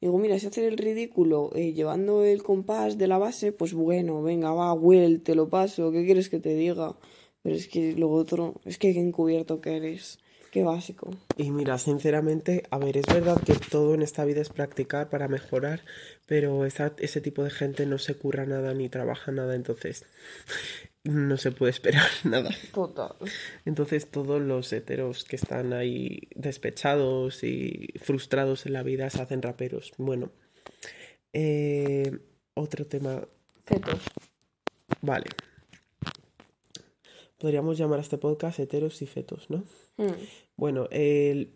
Digo, 0.00 0.18
mira, 0.18 0.38
si 0.38 0.46
hacer 0.48 0.64
el 0.64 0.78
ridículo 0.78 1.50
eh, 1.54 1.72
llevando 1.74 2.24
el 2.24 2.42
compás 2.42 2.98
de 2.98 3.06
la 3.06 3.18
base, 3.18 3.52
pues 3.52 3.72
bueno, 3.74 4.22
venga, 4.22 4.52
va, 4.52 4.72
Will, 4.74 5.22
te 5.22 5.34
lo 5.36 5.48
paso, 5.48 5.92
¿qué 5.92 6.04
quieres 6.04 6.28
que 6.28 6.40
te 6.40 6.54
diga? 6.56 6.96
Pero 7.42 7.56
es 7.56 7.68
que 7.68 7.92
lo 7.94 8.10
otro, 8.10 8.54
es 8.64 8.78
que 8.78 8.92
qué 8.92 9.00
encubierto 9.00 9.60
que 9.60 9.76
eres, 9.76 10.18
qué 10.52 10.62
básico. 10.62 11.10
Y 11.36 11.50
mira, 11.50 11.78
sinceramente, 11.78 12.62
a 12.70 12.78
ver, 12.78 12.96
es 12.98 13.06
verdad 13.06 13.42
que 13.42 13.54
todo 13.54 13.94
en 13.94 14.02
esta 14.02 14.24
vida 14.24 14.40
es 14.42 14.50
practicar 14.50 15.08
para 15.10 15.26
mejorar, 15.26 15.80
pero 16.26 16.64
esa- 16.66 16.94
ese 16.98 17.20
tipo 17.20 17.42
de 17.42 17.50
gente 17.50 17.86
no 17.86 17.98
se 17.98 18.14
curra 18.16 18.46
nada 18.46 18.72
ni 18.74 18.88
trabaja 18.88 19.32
nada, 19.32 19.54
entonces 19.56 20.04
no 21.04 21.36
se 21.38 21.50
puede 21.52 21.70
esperar 21.70 22.06
nada. 22.24 22.50
Total. 22.72 23.14
Entonces 23.64 24.06
todos 24.10 24.40
los 24.40 24.72
heteros 24.72 25.24
que 25.24 25.36
están 25.36 25.72
ahí 25.72 26.28
despechados 26.36 27.42
y 27.42 27.88
frustrados 28.00 28.66
en 28.66 28.74
la 28.74 28.82
vida 28.84 29.10
se 29.10 29.20
hacen 29.22 29.42
raperos. 29.42 29.92
Bueno, 29.98 30.30
eh, 31.32 32.18
otro 32.54 32.84
tema, 32.86 33.26
Fetos. 33.64 34.00
vale. 35.00 35.30
Podríamos 37.38 37.76
llamar 37.78 37.98
a 37.98 38.02
este 38.02 38.18
podcast 38.18 38.58
heteros 38.60 39.02
y 39.02 39.06
fetos, 39.06 39.48
¿no? 39.50 39.64
Hmm. 39.96 40.12
Bueno, 40.56 40.86
el- 40.90 41.54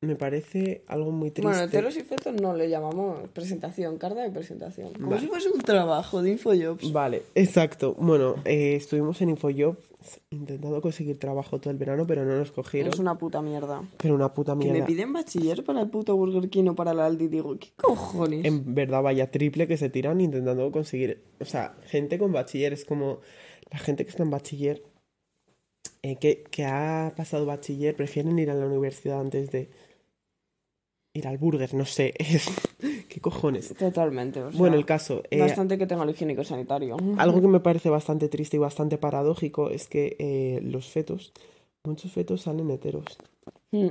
me 0.00 0.16
parece 0.16 0.82
algo 0.88 1.12
muy 1.12 1.30
triste. 1.30 1.48
Bueno, 1.48 1.62
heteros 1.62 1.96
y 1.96 2.00
fetos 2.00 2.34
no 2.40 2.54
le 2.56 2.68
llamamos 2.68 3.28
presentación, 3.28 3.98
carta 3.98 4.20
de 4.22 4.30
presentación. 4.32 4.92
Como 4.94 5.10
Vale. 5.10 5.20
si 5.20 5.28
fuese 5.28 5.48
un 5.48 5.60
trabajo 5.60 6.20
de 6.22 6.30
Infojobs. 6.32 6.92
Vale, 6.92 7.22
exacto. 7.36 7.94
Bueno, 7.96 8.34
eh, 8.44 8.74
estuvimos 8.74 9.22
en 9.22 9.28
InfoJobs 9.30 9.78
intentando 10.30 10.82
conseguir 10.82 11.20
trabajo 11.20 11.60
todo 11.60 11.70
el 11.70 11.76
verano, 11.76 12.04
pero 12.04 12.24
no 12.24 12.36
nos 12.36 12.50
cogieron. 12.50 12.92
Es 12.92 12.98
una 12.98 13.16
puta 13.16 13.40
mierda. 13.42 13.80
Pero 13.98 14.16
una 14.16 14.34
puta 14.34 14.54
Que 14.54 14.64
mierda. 14.64 14.80
me 14.80 14.86
piden 14.86 15.12
bachiller 15.12 15.62
para 15.62 15.82
el 15.82 15.88
puto 15.88 16.16
Burger 16.16 16.50
King 16.50 16.70
o 16.70 16.74
para 16.74 16.90
el 16.90 16.98
Aldi. 16.98 17.28
Digo, 17.28 17.56
¿qué 17.56 17.68
cojones? 17.76 18.44
En 18.44 18.74
verdad, 18.74 19.02
vaya 19.02 19.30
triple 19.30 19.68
que 19.68 19.76
se 19.76 19.88
tiran 19.88 20.20
intentando 20.20 20.72
conseguir. 20.72 21.22
O 21.38 21.44
sea, 21.44 21.76
gente 21.84 22.18
con 22.18 22.32
bachiller 22.32 22.72
es 22.72 22.84
como. 22.84 23.20
La 23.70 23.78
gente 23.78 24.04
que 24.04 24.10
está 24.10 24.24
en 24.24 24.30
bachiller, 24.30 24.82
eh, 26.02 26.16
que, 26.16 26.42
que 26.44 26.64
ha 26.64 27.12
pasado 27.16 27.46
bachiller, 27.46 27.94
prefieren 27.96 28.38
ir 28.38 28.50
a 28.50 28.54
la 28.54 28.66
universidad 28.66 29.20
antes 29.20 29.50
de 29.52 29.70
ir 31.14 31.26
al 31.28 31.38
burger, 31.38 31.74
no 31.74 31.84
sé. 31.84 32.14
¿Qué 33.08 33.20
cojones? 33.20 33.74
Totalmente. 33.74 34.40
o 34.42 34.50
sea, 34.50 34.58
Bueno, 34.58 34.76
el 34.76 34.86
caso. 34.86 35.22
eh, 35.30 35.38
Bastante 35.40 35.76
que 35.78 35.86
tenga 35.86 36.04
el 36.04 36.10
higiénico 36.10 36.42
sanitario. 36.44 36.96
Algo 37.18 37.40
que 37.42 37.48
me 37.48 37.60
parece 37.60 37.90
bastante 37.90 38.28
triste 38.28 38.56
y 38.56 38.60
bastante 38.60 38.98
paradójico 38.98 39.68
es 39.70 39.86
que 39.88 40.16
eh, 40.18 40.60
los 40.62 40.88
fetos, 40.90 41.32
muchos 41.84 42.12
fetos 42.12 42.42
salen 42.42 42.70
heteros. 42.70 43.04
Mm. 43.72 43.88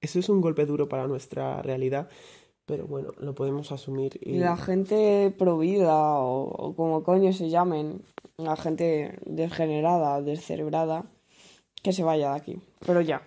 Eso 0.00 0.18
es 0.18 0.28
un 0.28 0.40
golpe 0.40 0.66
duro 0.66 0.88
para 0.88 1.06
nuestra 1.06 1.62
realidad, 1.62 2.08
pero 2.66 2.86
bueno, 2.86 3.10
lo 3.18 3.34
podemos 3.34 3.72
asumir. 3.72 4.18
Y... 4.20 4.38
La 4.38 4.56
gente 4.56 5.34
provida 5.36 6.18
o, 6.18 6.44
o 6.44 6.74
como 6.74 7.02
coño 7.02 7.32
se 7.32 7.50
llamen, 7.50 8.02
la 8.36 8.56
gente 8.56 9.18
degenerada, 9.26 10.20
descerebrada, 10.22 11.04
que 11.82 11.92
se 11.92 12.04
vaya 12.04 12.30
de 12.30 12.36
aquí. 12.36 12.60
Pero 12.86 13.00
ya. 13.00 13.22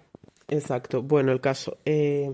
Exacto. 0.47 1.01
Bueno, 1.01 1.31
el 1.31 1.41
caso. 1.41 1.77
eh, 1.85 2.33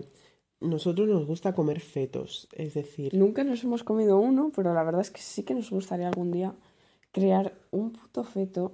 nosotros 0.62 1.08
nos 1.08 1.26
gusta 1.26 1.54
comer 1.54 1.80
fetos, 1.80 2.48
es 2.54 2.76
decir, 2.76 3.16
Nunca 3.16 3.44
nos 3.44 3.64
hemos 3.64 3.84
comido 3.84 4.20
uno, 4.20 4.52
pero 4.56 4.74
la 4.76 4.84
verdad 4.84 5.02
es 5.02 5.10
que 5.10 5.22
sí 5.22 5.44
que 5.44 5.56
nos 5.56 5.72
gustaría 5.72 6.08
algún 6.08 6.32
día 6.32 6.54
crear 7.12 7.54
un 7.72 7.92
puto 7.92 8.24
feto, 8.24 8.74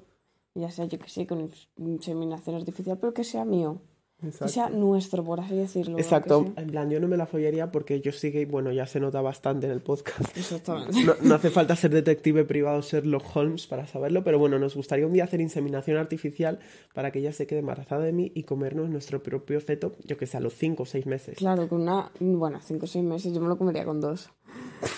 ya 0.54 0.70
sea 0.70 0.86
yo 0.86 1.00
que 1.00 1.10
sé, 1.10 1.26
con 1.26 1.50
inseminación 1.78 2.58
artificial, 2.58 2.98
pero 3.00 3.14
que 3.14 3.24
sea 3.24 3.46
mío. 3.46 3.82
Que 4.20 4.28
exacto. 4.28 4.48
sea 4.52 4.70
nuestro, 4.70 5.24
por 5.24 5.40
así 5.40 5.56
decirlo. 5.56 5.92
lo 5.92 5.98
que 5.98 6.02
Exacto, 6.02 6.52
en 6.56 6.68
plan, 6.68 6.90
yo 6.90 7.00
no 7.00 7.08
me 7.08 7.18
la 7.18 7.28
follaría 7.28 7.72
porque 7.72 8.02
yo 8.02 8.12
sí 8.12 8.32
que, 8.32 8.46
bueno, 8.46 8.72
ya 8.72 8.88
se 8.88 9.00
nota 9.00 9.22
bastante 9.22 9.68
en 9.68 9.74
el 9.74 9.82
podcast. 9.82 10.36
Exactamente. 10.36 11.04
No, 11.04 11.14
no 11.22 11.36
hace 11.36 11.50
falta 11.52 11.76
ser 11.76 11.92
detective 11.92 12.44
privado 12.46 12.82
Sherlock 12.82 13.24
Holmes 13.36 13.68
para 13.68 13.86
saberlo, 13.86 14.24
pero 14.24 14.40
bueno, 14.40 14.58
nos 14.58 14.76
gustaría 14.76 15.06
un 15.06 15.14
día 15.14 15.24
hacer 15.24 15.40
inseminación 15.40 15.98
artificial 15.98 16.60
para 16.94 17.12
que 17.12 17.20
ella 17.20 17.32
se 17.32 17.46
quede 17.46 17.60
embarazada 17.60 18.04
de 18.04 18.14
mí 18.14 18.32
y 18.34 18.44
comernos 18.44 18.90
nuestro 18.90 19.22
propio 19.22 19.62
feto, 19.62 19.94
yo 20.04 20.18
que 20.18 20.26
sé, 20.26 20.38
a 20.38 20.40
los 20.40 20.54
5 20.54 20.84
o 20.84 20.86
6 20.86 21.06
meses. 21.06 21.38
Claro, 21.38 21.68
con 21.68 21.82
una. 21.82 22.12
Bueno, 22.20 22.60
cinco 22.64 22.86
o 22.86 22.88
seis 22.88 23.06
meses 23.06 23.34
yo 23.34 23.42
me 23.42 23.48
lo 23.48 23.58
comería 23.58 23.86
con 23.86 24.02
dos. 24.02 24.30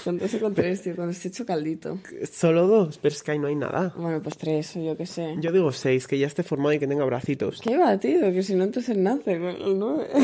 Con 0.04 0.18
dos 0.18 0.34
y 0.34 0.40
con 0.40 0.54
tres, 0.54 0.82
tío, 0.82 0.96
con 0.96 1.10
este 1.10 1.30
hecho 1.30 1.46
caldito. 1.46 2.00
Solo 2.32 2.68
dos, 2.68 2.98
pero 2.98 3.14
es 3.14 3.24
que 3.24 3.32
ahí 3.32 3.40
no 3.40 3.48
hay 3.48 3.56
nada. 3.56 3.94
Bueno, 3.98 4.22
pues 4.22 4.38
tres, 4.38 4.74
yo 4.76 4.96
qué 4.98 5.06
sé. 5.06 5.36
Yo 5.40 5.52
digo 5.52 5.72
6, 5.72 6.08
que 6.08 6.18
ya 6.18 6.28
esté 6.28 6.44
formado 6.44 6.74
y 6.74 6.80
que 6.80 6.88
tenga 6.88 7.06
bracitos. 7.06 7.62
¿Qué 7.62 7.78
va, 7.78 7.98
tío? 7.98 8.20
Que 8.20 8.44
si 8.44 8.56
no, 8.56 8.64
entonces 8.64 8.98
nace 9.16 9.40
nueve. 9.40 10.08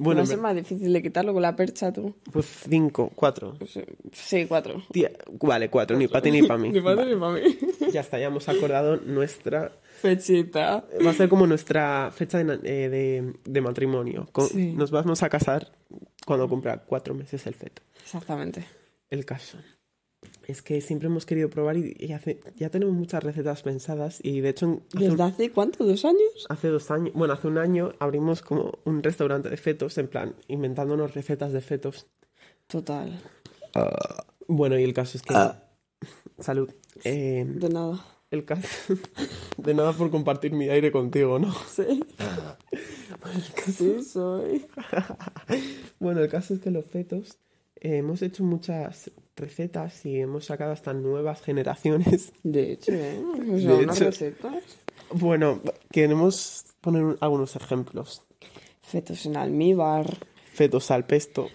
Bueno, 0.00 0.20
Va 0.20 0.24
a 0.24 0.26
ser 0.26 0.38
más 0.38 0.54
difícil 0.54 0.92
de 0.92 1.02
quitarlo 1.02 1.32
con 1.32 1.42
la 1.42 1.56
percha, 1.56 1.92
tú. 1.92 2.14
Pues 2.32 2.46
5, 2.68 3.10
4. 3.16 3.58
Sí, 4.12 4.46
cuatro. 4.46 4.80
Vale, 5.40 5.68
4, 5.70 5.96
ni 5.96 6.06
para 6.06 6.22
ti 6.22 6.30
ni 6.30 6.42
para 6.44 6.56
mí. 6.58 6.70
Ni 6.72 6.80
para 6.80 7.02
ti 7.02 7.10
ni 7.14 7.16
para 7.18 7.32
mí. 7.32 7.40
Ya 7.92 8.00
está, 8.02 8.16
ya 8.20 8.26
hemos 8.26 8.48
acordado 8.48 8.96
nuestra... 8.98 9.72
Fechita. 10.00 10.84
Va 11.04 11.10
a 11.10 11.14
ser 11.14 11.28
como 11.28 11.48
nuestra 11.48 12.12
fecha 12.14 12.38
de, 12.44 12.60
eh, 12.62 12.88
de- 12.88 13.32
de 13.44 13.60
matrimonio. 13.60 14.28
Con- 14.30 14.46
Sí. 14.46 14.72
Nos 14.74 14.92
vamos 14.92 15.24
a 15.24 15.28
casar 15.28 15.72
cuando 16.24 16.48
cumpla 16.48 16.78
4 16.84 17.12
meses 17.14 17.44
el 17.48 17.54
feto. 17.54 17.82
Exactamente. 18.04 18.64
El 19.10 19.24
caso 19.24 19.58
es 20.48 20.62
que 20.62 20.80
siempre 20.80 21.06
hemos 21.06 21.24
querido 21.26 21.48
probar 21.50 21.76
y, 21.76 21.94
y 21.98 22.12
hace- 22.12 22.40
ya 22.56 22.70
tenemos 22.70 22.94
muchas 22.94 23.22
recetas 23.22 23.62
pensadas 23.62 24.18
y 24.22 24.40
de 24.40 24.48
hecho 24.48 24.82
hace, 24.94 24.98
¿Desde 24.98 25.14
un- 25.14 25.20
hace 25.20 25.50
cuánto? 25.52 25.84
¿Dos 25.84 26.04
años? 26.04 26.46
hace 26.48 26.68
dos 26.68 26.90
años, 26.90 27.12
bueno, 27.14 27.34
hace 27.34 27.46
un 27.48 27.58
año 27.58 27.92
abrimos 28.00 28.42
como 28.42 28.72
un 28.84 29.02
restaurante 29.02 29.48
de 29.50 29.56
fetos, 29.56 29.96
en 29.98 30.08
plan, 30.08 30.34
inventándonos 30.48 31.14
recetas 31.14 31.52
de 31.52 31.60
fetos. 31.60 32.06
Total. 32.66 33.20
Bueno, 34.48 34.78
y 34.78 34.82
el 34.84 34.92
caso 34.94 35.18
es 35.18 35.22
que... 35.22 35.34
Salud. 36.38 36.70
Eh, 37.04 37.44
De 37.46 37.68
nada. 37.68 38.04
el 38.30 38.44
caso... 38.44 38.68
de 39.58 39.74
nada 39.74 39.92
por 39.92 40.10
compartir 40.10 40.52
mi 40.52 40.68
aire 40.68 40.90
contigo, 40.90 41.38
¿no? 41.38 41.52
Sí. 41.68 42.02
Sí, 43.76 44.02
soy. 44.04 44.66
Bueno, 45.98 46.20
el 46.20 46.28
caso 46.28 46.54
es 46.54 46.60
que 46.60 46.70
los 46.70 46.84
fetos 46.86 47.38
eh, 47.76 47.98
hemos 47.98 48.22
hecho 48.22 48.44
muchas 48.44 49.10
recetas 49.38 50.04
y 50.04 50.20
hemos 50.20 50.46
sacado 50.46 50.72
hasta 50.72 50.92
nuevas 50.92 51.40
generaciones. 51.42 52.32
De 52.42 52.72
hecho, 52.72 52.92
¿eh? 52.92 53.20
O 53.24 53.58
sea, 53.58 53.76
De 53.76 53.84
unas 53.84 53.96
hecho. 53.96 54.04
recetas. 54.10 54.62
Bueno, 55.12 55.60
queremos 55.90 56.64
poner 56.80 57.02
un- 57.04 57.16
algunos 57.20 57.56
ejemplos. 57.56 58.22
Fetos 58.82 59.24
en 59.26 59.36
almíbar. 59.36 60.18
Fetos 60.52 60.90
al 60.90 61.06
pesto, 61.06 61.48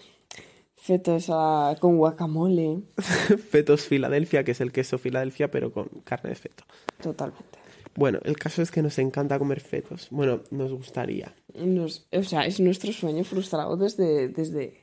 Fetos 0.75 1.27
ah, 1.29 1.75
con 1.79 1.97
guacamole. 1.97 2.81
fetos 3.49 3.81
Filadelfia, 3.87 4.43
que 4.43 4.51
es 4.51 4.59
el 4.61 4.71
queso 4.71 4.97
Filadelfia, 4.97 5.49
pero 5.49 5.71
con 5.71 5.87
carne 6.03 6.29
de 6.31 6.35
feto. 6.35 6.63
Totalmente. 7.01 7.59
Bueno, 7.95 8.19
el 8.23 8.35
caso 8.37 8.61
es 8.61 8.69
que 8.71 8.81
nos 8.81 8.97
encanta 8.99 9.39
comer 9.39 9.61
fetos. 9.61 10.07
Bueno, 10.11 10.41
nos 10.51 10.73
gustaría. 10.73 11.33
Nos- 11.55 12.05
o 12.11 12.23
sea, 12.23 12.45
es 12.45 12.59
nuestro 12.59 12.91
sueño 12.91 13.23
frustrado 13.23 13.77
desde, 13.77 14.27
desde, 14.27 14.82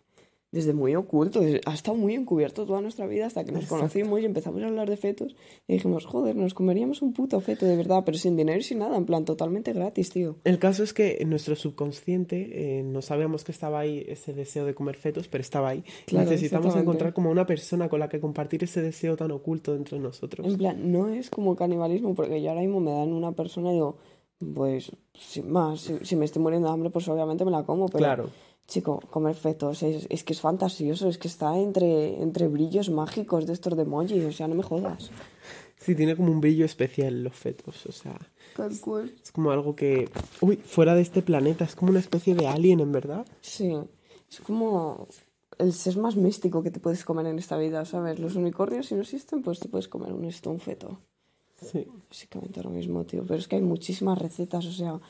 desde 0.52 0.75
muy 0.75 0.97
oculto. 0.97 1.40
Ha 1.64 1.75
estado 1.75 1.97
muy 1.97 2.14
encubierto 2.14 2.66
toda 2.66 2.80
nuestra 2.80 3.07
vida 3.07 3.26
hasta 3.26 3.45
que 3.45 3.52
nos 3.52 3.62
Exacto. 3.62 3.76
conocimos 3.83 4.21
y 4.21 4.25
empezamos 4.25 4.62
a 4.62 4.66
hablar 4.66 4.90
de 4.90 4.97
fetos. 4.97 5.37
Y 5.69 5.75
dijimos, 5.75 6.07
joder, 6.07 6.35
nos 6.35 6.54
comeríamos 6.54 7.02
un 7.02 7.12
puto 7.12 7.40
feto 7.40 7.66
de 7.66 7.76
verdad, 7.76 8.02
pero 8.04 8.19
sin 8.19 8.37
dinero 8.37 8.59
y 8.59 8.62
sin 8.62 8.78
nada, 8.80 8.97
en 8.97 9.07
plan, 9.07 9.25
totalmente 9.25 9.73
gratis, 9.73 10.11
tío. 10.11 10.37
El 10.45 10.59
caso 10.59 10.83
es 10.83 10.92
que 10.92 11.19
en 11.21 11.30
nuestro 11.30 11.54
subconsciente 11.54 12.78
eh, 12.78 12.83
no 12.83 13.00
sabíamos 13.02 13.45
que 13.45 13.52
estaba 13.52 13.80
ahí 13.80 14.04
ese 14.09 14.33
deseo 14.33 14.64
de 14.64 14.75
comer 14.75 14.97
fetos, 14.97 15.28
pero 15.28 15.42
estaba 15.42 15.69
ahí. 15.69 15.85
Claro, 16.07 16.28
Necesitamos 16.28 16.75
encontrar 16.76 17.12
como 17.12 17.30
una 17.30 17.47
persona 17.47 17.88
con 17.88 18.00
la 18.00 18.09
que 18.09 18.21
compartir 18.21 18.64
ese 18.64 18.83
deseo 18.83 19.16
tan 19.16 19.30
oculto 19.30 19.75
dentro 19.75 19.97
de 19.97 20.02
nosotros. 20.02 20.47
En 20.47 20.57
plan, 20.57 20.90
no 20.90 21.09
es 21.09 21.30
como 21.30 21.54
canibalismo, 21.54 22.14
porque 22.14 22.42
yo 22.42 22.50
ahora 22.50 22.62
mismo 22.62 22.80
me 22.80 22.90
dan 22.92 23.12
una 23.12 23.33
persona 23.33 23.71
y 23.71 23.75
digo, 23.75 23.99
pues, 24.54 24.90
sin 25.14 25.50
más, 25.50 25.80
si, 25.83 25.95
si 26.02 26.16
me 26.16 26.25
estoy 26.25 26.42
muriendo 26.42 26.69
de 26.69 26.75
hambre, 26.75 26.90
pues 26.90 27.07
obviamente 27.09 27.45
me 27.45 27.50
la 27.50 27.62
como, 27.62 27.87
pero, 27.87 27.99
Claro. 27.99 28.30
Chico, 28.71 29.00
comer 29.11 29.35
fetos 29.35 29.83
es, 29.83 30.07
es 30.09 30.25
que 30.25 30.33
es 30.33 30.41
fantasioso, 30.41 31.09
es 31.09 31.19
que 31.19 31.29
está 31.29 31.59
entre, 31.59 32.23
entre 32.23 32.49
brillos 32.49 32.89
mágicos 32.89 33.45
de 33.47 33.53
estos 33.53 33.77
de 33.77 33.83
o 33.83 34.33
sea, 34.33 34.49
no 34.49 34.55
me 34.55 34.62
jodas. 34.62 35.11
Sí, 35.77 35.95
tiene 35.95 36.15
como 36.15 36.31
un 36.31 36.41
brillo 36.41 36.65
especial 36.65 37.25
los 37.25 37.35
fetos, 37.35 37.87
o 37.87 37.93
sea, 37.93 38.17
Tal 38.57 38.79
cual. 38.81 39.12
es 39.23 39.33
como 39.33 39.50
algo 39.50 39.75
que, 39.75 40.09
uy, 40.41 40.57
fuera 40.57 40.95
de 40.95 41.03
este 41.03 41.23
planeta, 41.23 41.65
es 41.65 41.75
como 41.75 41.91
una 41.91 42.00
especie 42.00 42.35
de 42.35 42.47
alien, 42.47 42.81
en 42.81 42.93
verdad. 42.93 43.27
Sí, 43.41 43.75
es 44.31 44.41
como 44.41 45.09
el 45.59 45.73
ser 45.73 45.97
más 45.97 46.17
místico 46.17 46.62
que 46.62 46.71
te 46.71 46.81
puedes 46.81 47.05
comer 47.05 47.27
en 47.27 47.39
esta 47.39 47.57
vida, 47.57 47.85
¿sabes? 47.85 48.19
Los 48.19 48.37
unicornios, 48.37 48.87
si 48.87 48.95
no 48.95 49.03
existen, 49.03 49.43
pues 49.43 49.59
te 49.59 49.69
puedes 49.69 49.89
comer 49.89 50.12
un 50.12 50.25
un 50.25 50.61
feto. 50.61 50.99
Sí. 51.61 51.87
Básicamente 52.09 52.62
lo 52.62 52.71
mismo, 52.71 53.05
tío. 53.05 53.25
Pero 53.27 53.39
es 53.39 53.49
que 53.49 53.57
hay 53.57 53.62
muchísimas 53.62 54.19
recetas, 54.19 54.65
o 54.65 54.73
sea, 54.73 55.00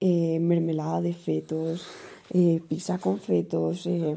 eh, 0.00 0.38
mermelada 0.40 1.00
de 1.00 1.14
fetos, 1.14 1.86
eh, 2.30 2.60
pizza 2.68 2.98
con 2.98 3.18
fetos, 3.18 3.86
eh, 3.86 4.16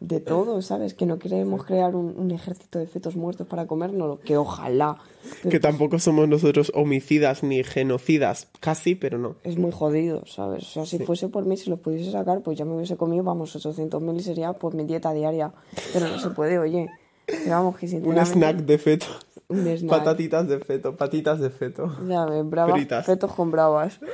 de 0.00 0.18
todo, 0.20 0.62
¿sabes? 0.62 0.94
Que 0.94 1.04
no 1.04 1.18
queremos 1.18 1.64
crear 1.66 1.94
un, 1.94 2.14
un 2.18 2.30
ejército 2.30 2.78
de 2.78 2.86
fetos 2.86 3.16
muertos 3.16 3.46
para 3.46 3.66
comérnoslo, 3.66 4.18
que 4.20 4.38
ojalá. 4.38 4.96
Pero 5.42 5.50
Que 5.50 5.60
tampoco 5.60 5.98
somos 5.98 6.26
nosotros 6.26 6.72
homicidas 6.74 7.42
ni 7.42 7.62
genocidas, 7.62 8.48
casi, 8.60 8.94
pero 8.94 9.18
no. 9.18 9.36
es 9.44 9.58
muy 9.58 9.72
jodido, 9.72 10.24
¿sabes? 10.26 10.62
O 10.62 10.66
sea, 10.66 10.86
si 10.86 10.96
Sí. 10.98 11.04
fuese 11.04 11.28
por 11.28 11.44
mí, 11.44 11.58
si 11.58 11.68
los 11.68 11.80
pudiese 11.80 12.10
sacar, 12.12 12.40
pues 12.40 12.56
ya 12.56 12.64
me 12.64 12.74
hubiese 12.76 12.96
comido, 12.96 13.24
vamos, 13.24 13.54
800.000 13.54 14.16
y 14.16 14.22
sería 14.22 14.54
pues 14.54 14.74
mi 14.74 14.84
dieta 14.84 15.12
diaria. 15.12 15.52
Pero 15.92 16.08
no 16.08 16.18
se 16.18 16.30
puede, 16.30 16.58
oye. 16.58 16.88
Vamos, 17.48 17.76
que 17.76 17.86
Un 18.02 18.18
snack 18.18 18.56
de 18.58 18.78
feto. 18.78 19.06
Un 19.48 19.66
snack. 19.66 19.88
Patatitas 19.98 20.48
de 20.48 20.58
feto, 20.58 20.96
patitas 20.96 21.38
de 21.40 21.50
feto. 21.50 21.94
Ya 22.08 22.24
ves, 22.24 22.48
bravas, 22.48 22.74
Fritas. 22.74 23.06
fetos 23.06 23.32
con 23.32 23.50
bravas. 23.50 23.98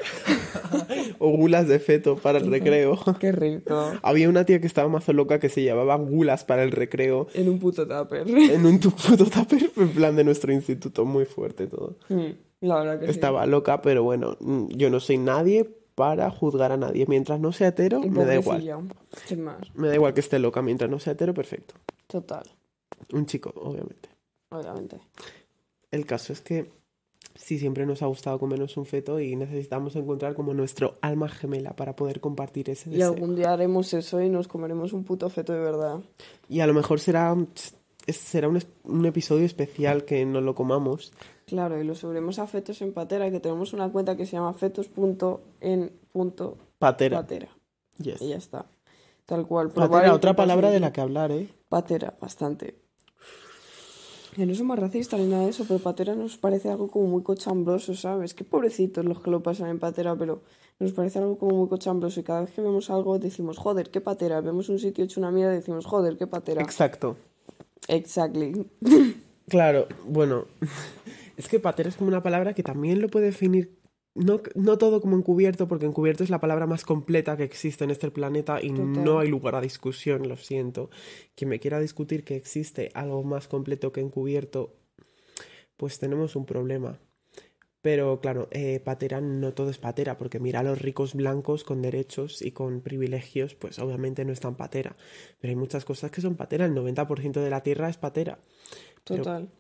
O 1.23 1.31
gulas 1.37 1.69
de 1.69 1.79
feto 1.79 2.17
para 2.17 2.39
el 2.39 2.51
recreo. 2.51 2.99
Qué 3.19 3.31
rico. 3.31 3.93
Había 4.03 4.29
una 4.29 4.45
tía 4.45 4.61
que 4.61 4.67
estaba 4.67 4.89
mazo 4.89 5.13
loca 5.13 5.39
que 5.39 5.49
se 5.51 5.63
llevaba 5.63 5.97
gulas 5.97 6.45
para 6.45 6.63
el 6.63 6.71
recreo 6.73 7.27
En 7.35 7.49
un 7.49 7.59
puto 7.59 7.87
tupper. 7.87 8.27
en 8.27 8.65
un 8.65 8.79
puto 8.81 9.27
tupper 9.27 9.71
en 9.77 9.89
plan 9.91 10.17
de 10.17 10.25
nuestro 10.25 10.53
instituto, 10.53 11.05
muy 11.05 11.27
fuerte 11.27 11.67
todo. 11.67 11.97
Mm, 12.09 12.31
La 12.63 12.79
verdad 12.81 12.99
que 13.01 13.07
sí. 13.07 13.11
Estaba 13.11 13.45
loca, 13.47 13.83
pero 13.83 14.03
bueno, 14.03 14.37
mm, 14.41 14.69
yo 14.71 14.89
no 14.91 14.99
soy 15.01 15.19
nadie 15.19 15.69
para 15.95 16.31
juzgar 16.31 16.73
a 16.73 16.77
nadie. 16.79 17.05
Mientras 17.07 17.39
no 17.39 17.53
sea 17.53 17.69
hetero, 17.69 18.01
me 18.01 18.25
da 18.25 18.35
igual. 18.37 18.89
Sin 19.27 19.43
más. 19.45 19.59
Me 19.75 19.89
da 19.89 19.95
igual 19.95 20.15
que 20.15 20.21
esté 20.21 20.39
loca, 20.39 20.63
mientras 20.63 20.91
no 20.91 20.99
sea 20.99 21.13
hetero, 21.13 21.35
perfecto. 21.35 21.75
Total, 22.07 22.45
Un 23.13 23.27
chico, 23.27 23.53
obviamente. 23.57 24.09
obviamente. 24.51 25.01
El 25.91 26.07
caso 26.07 26.33
es 26.33 26.41
que 26.41 26.71
sí, 27.35 27.59
siempre 27.59 27.87
nos 27.87 28.03
ha 28.03 28.07
gustado 28.07 28.39
comernos 28.39 28.77
un 28.77 28.87
feto 28.87 29.19
y 29.21 29.35
necesitamos 29.37 29.97
encontrar 29.97 30.35
como 30.35 30.55
nuestro 30.55 30.95
alma 31.01 31.29
gemela 31.29 31.75
para 31.75 31.97
poder 31.97 32.21
compartir 32.21 32.71
ese 32.71 32.91
Y 32.91 32.95
deseo. 32.95 33.13
algún 33.15 33.35
día 33.37 33.53
haremos 33.53 33.93
eso 33.95 34.21
y 34.21 34.29
nos 34.29 34.47
comeremos 34.49 34.93
un 34.93 35.05
puto 35.05 35.29
feto 35.31 35.53
de 35.53 35.61
verdad. 35.61 36.01
Y 36.49 36.61
a 36.61 36.67
lo 36.67 36.75
mejor 36.75 37.01
será, 37.01 37.37
será 38.07 38.49
un, 38.49 38.63
un 38.85 39.07
episodio 39.07 39.45
especial 39.47 40.05
que 40.05 40.25
nos 40.25 40.43
lo 40.45 40.55
comamos. 40.55 41.13
Claro, 41.47 41.81
y 41.81 41.85
lo 41.85 41.97
subiremos 41.97 42.39
a 42.39 42.47
Fetos 42.47 42.81
en 42.81 42.93
Patera, 42.93 43.29
que 43.33 43.41
tenemos 43.41 43.73
una 43.73 43.91
cuenta 43.91 44.17
que 44.17 44.25
se 44.25 44.33
llama 44.33 44.53
fetos.en.patera. 44.53 47.17
Patera. 47.19 47.49
Yes. 47.99 48.23
Y 48.23 48.29
ya 48.29 48.37
está. 48.37 48.67
Tal 49.31 49.47
cual. 49.47 49.71
Patera, 49.71 50.13
otra 50.13 50.35
palabra 50.35 50.73
de 50.73 50.81
la 50.81 50.93
que 50.93 51.01
hablar, 51.01 51.31
¿eh? 51.31 51.49
Patera, 51.69 52.17
bastante. 52.21 52.75
Que 54.35 54.45
no 54.45 54.57
somos 54.57 54.77
racistas 54.77 55.21
ni 55.21 55.29
nada 55.29 55.45
de 55.45 55.51
eso, 55.51 55.65
pero 55.69 55.79
patera 55.79 56.17
nos 56.17 56.37
parece 56.37 56.69
algo 56.69 56.89
como 56.91 57.07
muy 57.07 57.23
cochambroso, 57.23 57.95
¿sabes? 57.95 58.35
Qué 58.35 58.43
pobrecitos 58.43 59.05
los 59.05 59.21
que 59.21 59.31
lo 59.31 59.41
pasan 59.41 59.69
en 59.69 59.79
patera, 59.79 60.17
pero 60.17 60.43
nos 60.81 60.91
parece 60.91 61.21
algo 61.21 61.39
como 61.39 61.55
muy 61.55 61.69
cochambroso 61.69 62.19
y 62.19 62.25
cada 62.25 62.41
vez 62.41 62.51
que 62.51 62.61
vemos 62.61 62.91
algo 62.91 63.21
decimos, 63.21 63.57
joder, 63.57 63.93
qué 63.93 64.01
patera. 64.01 64.41
Vemos 64.41 64.69
un 64.69 64.81
sitio 64.81 65.05
hecho 65.05 65.21
una 65.21 65.31
mierda 65.31 65.53
y 65.53 65.59
decimos, 65.59 65.87
joder, 65.87 66.19
qué 66.19 66.27
patera. 66.27 66.61
Exacto. 66.61 67.17
Exactly. 67.87 68.67
Claro, 69.49 69.87
bueno, 70.09 70.47
es 71.37 71.47
que 71.47 71.61
patera 71.61 71.89
es 71.89 71.95
como 71.95 72.09
una 72.09 72.25
palabra 72.25 72.53
que 72.53 72.65
también 72.65 73.01
lo 73.01 73.09
puede 73.09 73.27
definir, 73.27 73.79
no, 74.21 74.41
no 74.55 74.79
todo 74.79 75.01
como 75.01 75.17
encubierto, 75.17 75.67
porque 75.67 75.87
encubierto 75.87 76.23
es 76.23 76.31
la 76.31 76.41
palabra 76.41 76.67
más 76.67 76.85
completa 76.85 77.37
que 77.37 77.45
existe 77.45 77.85
en 77.85 77.91
este 77.91 78.11
planeta 78.11 78.63
y 78.63 78.71
Total. 78.71 79.05
no 79.05 79.19
hay 79.19 79.29
lugar 79.29 79.55
a 79.55 79.61
discusión, 79.61 80.29
lo 80.29 80.37
siento. 80.37 80.91
Quien 81.35 81.49
me 81.49 81.59
quiera 81.59 81.81
discutir 81.81 82.25
que 82.25 82.37
existe 82.37 82.91
algo 82.95 83.23
más 83.23 83.49
completo 83.49 83.93
que 83.93 84.01
encubierto, 84.01 84.77
pues 85.77 85.99
tenemos 85.99 86.37
un 86.37 86.45
problema. 86.45 86.99
Pero 87.83 88.21
claro, 88.21 88.49
eh, 88.51 88.79
patera 88.85 89.23
no 89.23 89.55
todo 89.55 89.71
es 89.71 89.79
patera, 89.79 90.19
porque 90.19 90.39
mira 90.39 90.61
a 90.61 90.63
los 90.63 90.83
ricos 90.83 91.15
blancos 91.15 91.65
con 91.65 91.81
derechos 91.81 92.43
y 92.43 92.53
con 92.53 92.83
privilegios, 92.83 93.55
pues 93.55 93.79
obviamente 93.79 94.27
no 94.27 94.33
están 94.35 94.55
patera. 94.55 94.97
Pero 95.41 95.53
hay 95.53 95.57
muchas 95.57 95.87
cosas 95.87 96.11
que 96.11 96.21
son 96.21 96.37
patera, 96.37 96.67
el 96.67 96.75
90% 96.75 97.41
de 97.41 97.49
la 97.51 97.63
tierra 97.63 97.89
es 97.89 97.97
patera. 97.97 98.39
Total. 99.03 99.49
Pero 99.49 99.60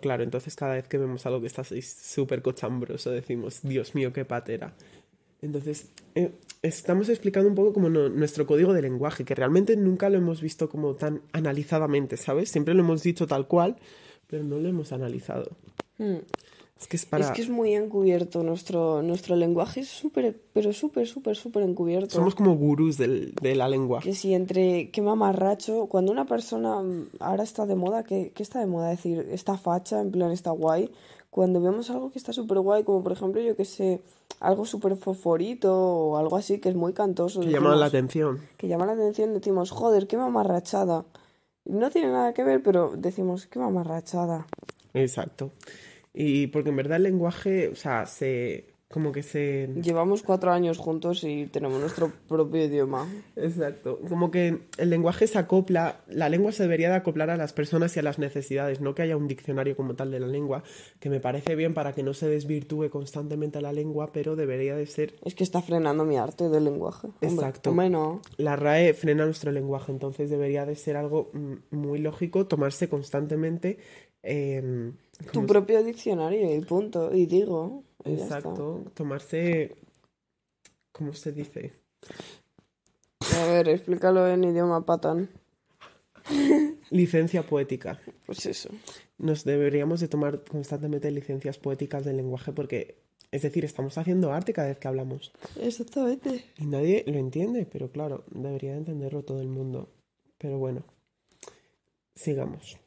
claro, 0.00 0.22
entonces 0.22 0.56
cada 0.56 0.74
vez 0.74 0.88
que 0.88 0.98
vemos 0.98 1.24
algo 1.26 1.40
que 1.40 1.46
está 1.46 1.62
súper 1.64 2.42
cochambroso, 2.42 3.10
decimos, 3.10 3.60
Dios 3.62 3.94
mío, 3.94 4.12
qué 4.12 4.24
patera. 4.24 4.74
Entonces, 5.40 5.90
eh, 6.16 6.32
estamos 6.62 7.08
explicando 7.08 7.48
un 7.48 7.54
poco 7.54 7.72
como 7.72 7.88
nuestro 7.88 8.46
código 8.46 8.72
de 8.72 8.82
lenguaje, 8.82 9.24
que 9.24 9.34
realmente 9.34 9.76
nunca 9.76 10.10
lo 10.10 10.18
hemos 10.18 10.40
visto 10.40 10.68
como 10.68 10.96
tan 10.96 11.22
analizadamente, 11.32 12.16
¿sabes? 12.16 12.50
Siempre 12.50 12.74
lo 12.74 12.80
hemos 12.80 13.02
dicho 13.02 13.26
tal 13.26 13.46
cual, 13.46 13.76
pero 14.26 14.42
no 14.42 14.58
lo 14.58 14.68
hemos 14.68 14.92
analizado. 14.92 15.56
Hmm. 15.98 16.18
Es 16.80 16.86
que 16.86 16.96
es 16.96 17.06
para... 17.06 17.24
Es 17.24 17.30
que 17.32 17.42
es 17.42 17.48
muy 17.48 17.74
encubierto 17.74 18.42
nuestro, 18.44 19.02
nuestro 19.02 19.34
lenguaje, 19.36 19.80
es 19.80 19.88
súper, 19.88 20.40
pero 20.52 20.72
súper, 20.72 21.06
súper, 21.08 21.36
súper 21.36 21.64
encubierto. 21.64 22.14
Somos 22.14 22.34
como 22.34 22.54
gurús 22.56 22.96
del- 22.98 23.34
de 23.34 23.54
la 23.56 23.68
lengua. 23.68 24.00
Que 24.00 24.14
si 24.14 24.32
entre 24.34 24.90
qué 24.90 25.02
mamarracho, 25.02 25.86
cuando 25.86 26.12
una 26.12 26.24
persona 26.26 26.80
mm, 26.80 27.08
ahora 27.20 27.42
está 27.42 27.66
de 27.66 27.74
moda, 27.74 28.04
¿qué, 28.04 28.32
qué 28.34 28.42
está 28.42 28.60
de 28.60 28.66
moda? 28.66 28.88
decir, 28.90 29.26
está 29.30 29.56
facha, 29.58 30.00
en 30.00 30.10
plan 30.12 30.30
está 30.30 30.50
guay. 30.52 30.90
Cuando 31.30 31.60
vemos 31.60 31.90
algo 31.90 32.10
que 32.10 32.18
está 32.18 32.32
súper 32.32 32.58
guay, 32.60 32.84
como 32.84 33.02
por 33.02 33.12
ejemplo, 33.12 33.40
yo 33.42 33.54
que 33.56 33.64
sé, 33.64 34.00
algo 34.40 34.64
súper 34.64 34.96
fosforito 34.96 35.74
o 35.76 36.16
algo 36.16 36.36
así 36.36 36.58
que 36.58 36.68
es 36.70 36.74
muy 36.76 36.92
cantoso. 36.94 37.40
Que 37.40 37.50
llaman 37.50 37.78
la 37.80 37.86
atención. 37.86 38.40
que 38.56 38.66
llama 38.68 38.86
la 38.86 38.92
atención, 38.92 39.34
decimos, 39.34 39.70
joder, 39.70 40.06
qué 40.06 40.16
mamarrachada. 40.16 41.04
No 41.64 41.90
tiene 41.90 42.08
nada 42.12 42.32
que 42.32 42.44
ver, 42.44 42.62
pero 42.62 42.92
decimos, 42.96 43.46
qué 43.46 43.58
mamarrachada. 43.58 44.46
Exacto. 44.94 45.50
Y 46.20 46.48
porque 46.48 46.70
en 46.70 46.76
verdad 46.76 46.96
el 46.96 47.04
lenguaje, 47.04 47.68
o 47.68 47.76
sea, 47.76 48.04
se... 48.06 48.74
como 48.88 49.12
que 49.12 49.22
se... 49.22 49.68
Llevamos 49.80 50.24
cuatro 50.24 50.50
años 50.50 50.76
juntos 50.76 51.22
y 51.22 51.46
tenemos 51.46 51.78
nuestro 51.78 52.10
propio 52.26 52.64
idioma. 52.64 53.08
Exacto. 53.36 54.00
Como 54.08 54.32
que 54.32 54.62
el 54.78 54.90
lenguaje 54.90 55.28
se 55.28 55.38
acopla, 55.38 56.00
la 56.08 56.28
lengua 56.28 56.50
se 56.50 56.64
debería 56.64 56.88
de 56.88 56.96
acoplar 56.96 57.30
a 57.30 57.36
las 57.36 57.52
personas 57.52 57.94
y 57.94 58.00
a 58.00 58.02
las 58.02 58.18
necesidades, 58.18 58.80
no 58.80 58.96
que 58.96 59.02
haya 59.02 59.16
un 59.16 59.28
diccionario 59.28 59.76
como 59.76 59.94
tal 59.94 60.10
de 60.10 60.18
la 60.18 60.26
lengua, 60.26 60.64
que 60.98 61.08
me 61.08 61.20
parece 61.20 61.54
bien 61.54 61.72
para 61.72 61.92
que 61.94 62.02
no 62.02 62.14
se 62.14 62.28
desvirtúe 62.28 62.90
constantemente 62.90 63.60
la 63.62 63.72
lengua, 63.72 64.10
pero 64.12 64.34
debería 64.34 64.74
de 64.74 64.86
ser... 64.86 65.14
Es 65.24 65.36
que 65.36 65.44
está 65.44 65.62
frenando 65.62 66.04
mi 66.04 66.16
arte 66.16 66.48
del 66.48 66.64
lenguaje. 66.64 67.06
Exacto. 67.20 67.70
hombre, 67.70 67.90
no. 67.90 68.22
La 68.38 68.56
RAE 68.56 68.92
frena 68.94 69.24
nuestro 69.24 69.52
lenguaje, 69.52 69.92
entonces 69.92 70.30
debería 70.30 70.66
de 70.66 70.74
ser 70.74 70.96
algo 70.96 71.30
mm, 71.32 71.76
muy 71.76 72.00
lógico 72.00 72.48
tomarse 72.48 72.88
constantemente... 72.88 73.78
em, 74.24 74.94
Tu 75.18 75.32
¿cómo 75.32 75.46
se- 75.46 75.52
propio 75.52 75.82
diccionario 75.82 76.54
y 76.54 76.60
punto. 76.60 77.14
Y 77.14 77.26
digo. 77.26 77.84
y. 78.04 78.12
Exacto, 78.14 78.84
tomarse... 78.94 79.76
¿Cómo 80.92 81.12
se 81.12 81.32
dice? 81.32 81.72
A 83.36 83.46
ver, 83.46 83.68
explícalo 83.68 84.26
en 84.26 84.42
idioma 84.44 84.84
patán. 84.84 85.28
Licencia 86.90 87.42
poética. 87.46 88.00
Pues 88.26 88.44
eso. 88.46 88.70
nos 89.18 89.44
deberíamos 89.44 90.00
de 90.00 90.08
tomar 90.08 90.44
constantemente 90.44 91.10
licencias 91.10 91.58
poéticas 91.58 92.04
del 92.04 92.16
lenguaje 92.16 92.52
porque, 92.52 92.98
es 93.30 93.42
decir, 93.42 93.64
estamos 93.64 93.96
haciendo 93.98 94.32
arte 94.32 94.52
cada 94.52 94.68
vez 94.68 94.78
que 94.78 94.88
hablamos. 94.88 95.32
Exactamente. 95.60 96.44
Y 96.58 96.66
nadie 96.66 97.04
lo 97.06 97.18
entiende, 97.18 97.66
pero 97.66 97.90
claro, 97.90 98.24
debería 98.30 98.72
de 98.72 98.78
entenderlo 98.78 99.22
todo 99.24 99.40
el 99.40 99.48
mundo. 99.48 99.88
Pero 100.38 100.58
bueno, 100.58 100.84
sigamos. 102.14 102.78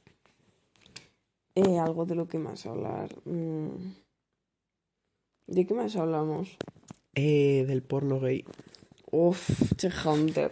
Eh, 1.56 1.80
algo 1.80 2.06
de 2.06 2.16
lo 2.16 2.28
que 2.28 2.40
más 2.40 2.66
hablar. 2.66 3.10
Mm. 3.26 3.94
¿De 5.48 5.66
qué 5.66 5.74
más 5.74 5.96
hablamos? 5.96 6.58
Eh, 7.16 7.66
del 7.68 7.84
porno 7.84 8.20
gay. 8.20 8.46
Uf, 9.12 9.74
che 9.76 9.90
Hunter. 10.06 10.52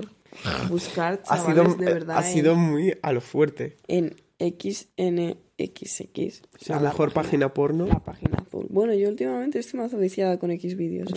buscar 0.69 1.21
Ha 1.27 1.37
sido, 1.37 1.63
de 1.75 1.85
verdad 1.85 2.17
ha 2.17 2.23
sido 2.23 2.55
muy 2.55 2.93
a 3.01 3.13
lo 3.13 3.21
fuerte. 3.21 3.77
en, 3.87 4.15
XNXX. 4.39 6.41
O 6.55 6.63
sea, 6.63 6.77
la 6.77 6.89
mejor 6.89 7.13
página 7.13 7.53
porno. 7.53 7.85
La 7.85 7.99
página 7.99 8.37
azul. 8.45 8.67
Bueno, 8.69 8.93
yo 8.93 9.09
últimamente 9.09 9.59
estoy 9.59 9.81
más 9.81 9.97
viciada 9.97 10.39
con 10.39 10.51
X 10.51 10.77
vídeos. 10.77 11.09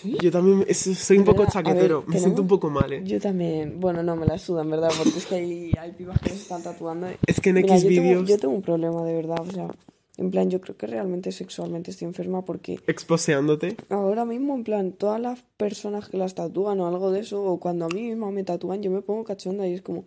Sí. 0.00 0.16
Yo 0.20 0.30
también 0.30 0.66
soy 0.74 1.18
un 1.18 1.24
poco 1.24 1.42
ver, 1.42 1.50
chaquetero. 1.50 2.04
Me 2.06 2.18
siento 2.18 2.42
un 2.42 2.48
poco 2.48 2.70
mal, 2.70 2.92
¿eh? 2.92 3.02
Yo 3.04 3.20
también, 3.20 3.80
bueno, 3.80 4.02
no 4.02 4.16
me 4.16 4.26
la 4.26 4.38
suda, 4.38 4.62
en 4.62 4.70
verdad, 4.70 4.90
porque 4.96 5.18
es 5.18 5.26
que 5.26 5.34
hay, 5.34 5.72
hay 5.78 5.92
pibas 5.92 6.20
que 6.20 6.30
se 6.30 6.36
están 6.36 6.62
tatuando. 6.62 7.08
Es 7.26 7.40
que 7.40 7.50
en 7.50 7.56
Mira, 7.56 7.76
X 7.76 7.88
vídeos 7.88 8.28
Yo 8.28 8.38
tengo 8.38 8.54
un 8.54 8.62
problema, 8.62 9.04
de 9.04 9.14
verdad, 9.14 9.40
o 9.40 9.50
sea, 9.50 9.70
en 10.16 10.30
plan, 10.30 10.50
yo 10.50 10.60
creo 10.60 10.76
que 10.76 10.86
realmente 10.86 11.32
sexualmente 11.32 11.90
estoy 11.90 12.06
enferma 12.06 12.44
porque 12.44 12.78
exposeándote. 12.86 13.76
ahora 13.88 14.24
mismo, 14.26 14.54
en 14.54 14.64
plan, 14.64 14.92
todas 14.92 15.20
las 15.20 15.40
personas 15.56 16.08
que 16.08 16.18
las 16.18 16.34
tatúan 16.34 16.78
o 16.80 16.86
algo 16.86 17.10
de 17.10 17.20
eso, 17.20 17.42
o 17.42 17.58
cuando 17.58 17.86
a 17.86 17.88
mí 17.88 18.02
misma 18.02 18.30
me 18.30 18.44
tatúan, 18.44 18.82
yo 18.82 18.90
me 18.90 19.00
pongo 19.00 19.24
cachonda 19.24 19.66
y 19.66 19.72
es 19.72 19.82
como, 19.82 20.04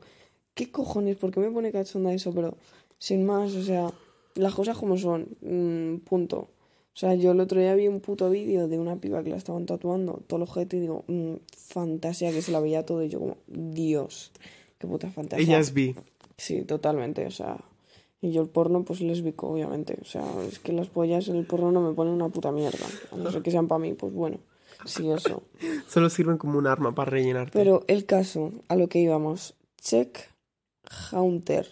¿qué 0.54 0.70
cojones? 0.70 1.18
¿Por 1.18 1.32
qué 1.32 1.40
me 1.40 1.50
pone 1.50 1.72
cachonda 1.72 2.14
eso? 2.14 2.32
Pero, 2.34 2.58
sin 3.00 3.26
más, 3.26 3.56
o 3.56 3.64
sea, 3.64 3.92
las 4.36 4.54
cosas 4.54 4.78
como 4.78 4.98
son, 4.98 5.30
mm, 5.42 6.06
punto. 6.06 6.50
O 6.94 6.96
sea, 6.96 7.16
yo 7.16 7.32
el 7.32 7.40
otro 7.40 7.60
día 7.60 7.74
vi 7.74 7.88
un 7.88 8.02
puto 8.02 8.30
vídeo 8.30 8.68
de 8.68 8.78
una 8.78 8.98
piba 8.98 9.24
que 9.24 9.32
la 9.32 9.38
estaban 9.38 9.66
tatuando 9.66 10.22
todo 10.28 10.38
el 10.38 10.44
objeto 10.44 10.76
y 10.76 10.80
digo, 10.80 11.04
mm, 11.08 11.34
fantasía, 11.56 12.32
que 12.32 12.44
se 12.44 12.52
la 12.52 12.60
veía 12.60 12.86
todo 12.86 13.04
y 13.04 13.10
yo 13.10 13.20
como, 13.20 13.38
Dios, 13.48 14.32
qué 14.78 14.86
puta 14.86 15.10
fantasía. 15.10 15.44
Ella 15.44 15.60
es 15.60 15.74
bi. 15.74 15.96
Sí, 16.38 16.62
totalmente, 16.62 17.26
o 17.26 17.32
sea, 17.32 17.58
y 18.22 18.32
yo 18.32 18.42
el 18.44 18.50
porno 18.50 18.84
pues 18.84 19.02
lésbico, 19.02 19.50
obviamente, 19.50 19.98
o 20.02 20.06
sea, 20.06 20.24
es 20.48 20.60
que 20.60 20.72
las 20.72 20.88
pollas 20.88 21.28
en 21.30 21.38
el 21.38 21.46
porno 21.46 21.72
no 21.72 21.82
me 21.82 21.94
ponen 21.96 22.14
una 22.14 22.30
puta 22.30 22.52
mierda, 22.52 22.86
a 23.12 23.16
no 23.16 23.32
ser 23.32 23.42
que 23.42 23.50
sean 23.50 23.68
para 23.68 23.80
mí, 23.80 23.94
pues 23.94 24.14
bueno, 24.14 24.38
sí, 24.86 25.10
eso. 25.10 25.42
Solo 25.88 26.12
sirven 26.12 26.38
como 26.38 26.60
un 26.60 26.68
arma 26.68 26.94
para 26.94 27.10
rellenarte. 27.10 27.52
Pero 27.54 27.84
el 27.88 28.06
caso, 28.06 28.52
a 28.68 28.76
lo 28.76 28.88
que 28.88 29.00
íbamos, 29.00 29.56
Check 29.82 30.30
Hunter, 31.12 31.68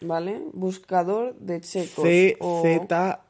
¿vale? 0.00 0.42
Buscador 0.54 1.36
de 1.36 1.60
checos. 1.60 2.04
C, 2.04 2.36
o 2.40 2.62
Z, 2.62 3.25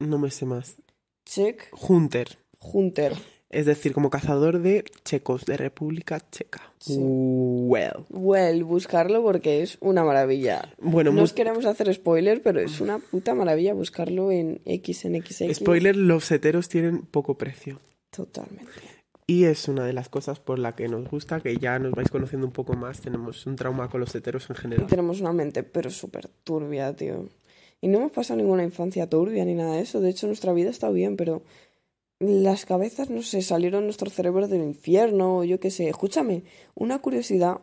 no 0.00 0.18
me 0.18 0.30
sé 0.30 0.44
más. 0.46 0.76
Check 1.24 1.68
Hunter. 1.88 2.38
Hunter. 2.58 3.12
Es 3.50 3.66
decir, 3.66 3.92
como 3.92 4.10
cazador 4.10 4.60
de 4.60 4.84
checos 5.04 5.44
de 5.44 5.56
República 5.56 6.20
Checa. 6.30 6.72
Sí. 6.78 6.96
Well. 7.00 8.04
Well, 8.10 8.62
buscarlo 8.62 9.22
porque 9.22 9.62
es 9.62 9.76
una 9.80 10.04
maravilla. 10.04 10.72
Bueno, 10.80 11.10
No 11.10 11.22
os 11.22 11.32
queremos 11.32 11.64
hacer 11.66 11.92
spoiler, 11.92 12.42
pero 12.42 12.60
es 12.60 12.80
una 12.80 12.98
puta 13.00 13.34
maravilla 13.34 13.74
buscarlo 13.74 14.30
en 14.30 14.60
XNXX. 14.66 15.56
spoiler, 15.56 15.96
los 15.96 16.30
heteros 16.30 16.68
tienen 16.68 17.02
poco 17.02 17.36
precio. 17.38 17.80
Totalmente. 18.10 18.70
Y 19.26 19.44
es 19.44 19.68
una 19.68 19.84
de 19.84 19.92
las 19.92 20.08
cosas 20.08 20.38
por 20.40 20.58
la 20.58 20.74
que 20.76 20.88
nos 20.88 21.08
gusta, 21.08 21.40
que 21.40 21.56
ya 21.56 21.78
nos 21.78 21.92
vais 21.92 22.08
conociendo 22.10 22.46
un 22.46 22.52
poco 22.52 22.74
más. 22.74 23.00
Tenemos 23.00 23.46
un 23.46 23.56
trauma 23.56 23.88
con 23.88 24.00
los 24.00 24.14
heteros 24.14 24.48
en 24.50 24.56
Y 24.56 24.58
general. 24.60 24.86
tenemos 24.88 25.20
una 25.20 25.32
mente, 25.32 25.62
pero 25.64 25.90
súper 25.90 26.28
turbia, 26.44 26.94
tío. 26.94 27.28
Y 27.80 27.88
no 27.88 27.98
hemos 27.98 28.12
pasado 28.12 28.38
ninguna 28.38 28.62
infancia 28.64 29.08
turbia 29.08 29.44
ni 29.44 29.54
nada 29.54 29.76
de 29.76 29.82
eso. 29.82 30.00
De 30.00 30.10
hecho, 30.10 30.26
nuestra 30.26 30.52
vida 30.52 30.70
está 30.70 30.90
bien, 30.90 31.16
pero 31.16 31.42
las 32.18 32.66
cabezas, 32.66 33.08
no 33.08 33.22
sé, 33.22 33.40
salieron 33.42 33.84
nuestros 33.84 34.12
cerebros 34.12 34.50
del 34.50 34.62
infierno, 34.62 35.38
o 35.38 35.44
yo 35.44 35.58
qué 35.60 35.70
sé. 35.70 35.88
Escúchame, 35.88 36.42
una 36.74 37.00
curiosidad. 37.00 37.58